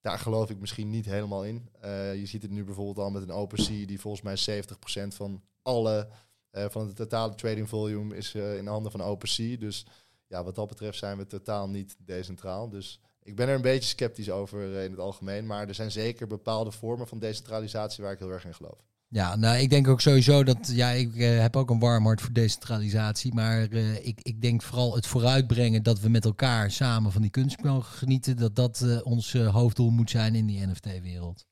Daar 0.01 0.19
geloof 0.19 0.51
ik 0.51 0.61
misschien 0.61 0.91
niet 0.91 1.05
helemaal 1.05 1.45
in. 1.45 1.69
Eh, 1.81 2.15
je 2.15 2.27
ziet 2.27 2.43
het 2.43 2.51
nu 2.51 2.65
bijvoorbeeld 2.65 2.99
al 2.99 3.11
met 3.11 3.23
een 3.23 3.31
OpenSea 3.31 3.87
die 3.87 4.01
volgens 4.01 4.23
mij 4.23 4.37
70% 4.37 5.15
van 5.15 5.43
alle 5.63 6.09
eh, 6.51 6.67
van 6.69 6.87
het 6.87 6.97
totale 6.97 7.35
trading 7.35 7.69
volume 7.69 8.17
is 8.17 8.35
in 8.35 8.67
handen 8.67 8.93
van 8.93 9.03
OpenSea. 9.03 9.57
Dus 9.57 9.87
ja, 10.33 10.45
wat 10.45 10.55
dat 10.55 10.69
betreft 10.69 10.99
zijn 10.99 11.17
we 11.19 11.27
totaal 11.27 11.69
niet 11.69 11.97
decentraal. 11.99 12.69
Dus 12.69 13.01
ik 13.23 13.37
ben 13.37 13.49
er 13.49 13.55
een 13.55 13.63
beetje 13.63 13.89
sceptisch 13.89 14.31
over 14.31 14.77
eh, 14.77 14.85
in 14.85 14.91
het 14.91 15.01
algemeen. 15.01 15.47
Maar 15.47 15.69
er 15.69 15.75
zijn 15.75 15.91
zeker 15.91 16.27
bepaalde 16.27 16.71
vormen 16.71 17.09
van 17.09 17.19
decentralisatie 17.19 18.05
waar 18.05 18.13
ik 18.13 18.19
heel 18.19 18.31
erg 18.31 18.45
in 18.45 18.55
geloof. 18.55 18.79
Ja, 19.09 19.37
nou, 19.37 19.59
ik 19.59 19.71
denk 19.71 19.89
ook 19.89 20.01
sowieso 20.01 20.45
dat, 20.45 20.71
ja, 20.73 20.91
ik 20.91 21.17
eh, 21.17 21.41
heb 21.41 21.57
ook 21.57 21.71
een 21.71 21.79
warm 21.79 22.05
hart 22.05 22.21
voor 22.21 22.33
decentralisatie, 22.33 23.35
maar 23.35 23.69
eh, 23.71 24.07
ik, 24.07 24.21
ik 24.23 24.41
denk 24.41 24.63
vooral 24.63 24.95
het 24.95 25.07
vooruitbrengen 25.07 25.83
dat 25.83 26.01
we 26.01 26.09
met 26.09 26.25
elkaar 26.25 26.71
samen 26.71 27.13
van 27.13 27.23
die 27.23 27.31
kunst 27.31 27.63
mogen 27.63 27.97
genieten, 27.97 28.37
dat 28.37 28.57
dat 28.57 28.81
eh, 28.81 29.07
ons 29.07 29.35
eh, 29.35 29.55
hoofddoel 29.55 29.91
moet 29.91 30.11
zijn 30.11 30.35
in 30.35 30.47
die 30.47 30.67
NFT-wereld. 30.67 31.47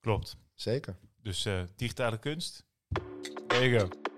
klopt. 0.00 0.36
Zeker. 0.54 0.96
Dus 1.22 1.44
eh, 1.44 1.62
digitale 1.76 2.18
kunst. 2.18 2.64
There 3.46 3.68
you 3.68 3.80
go. 3.80 4.11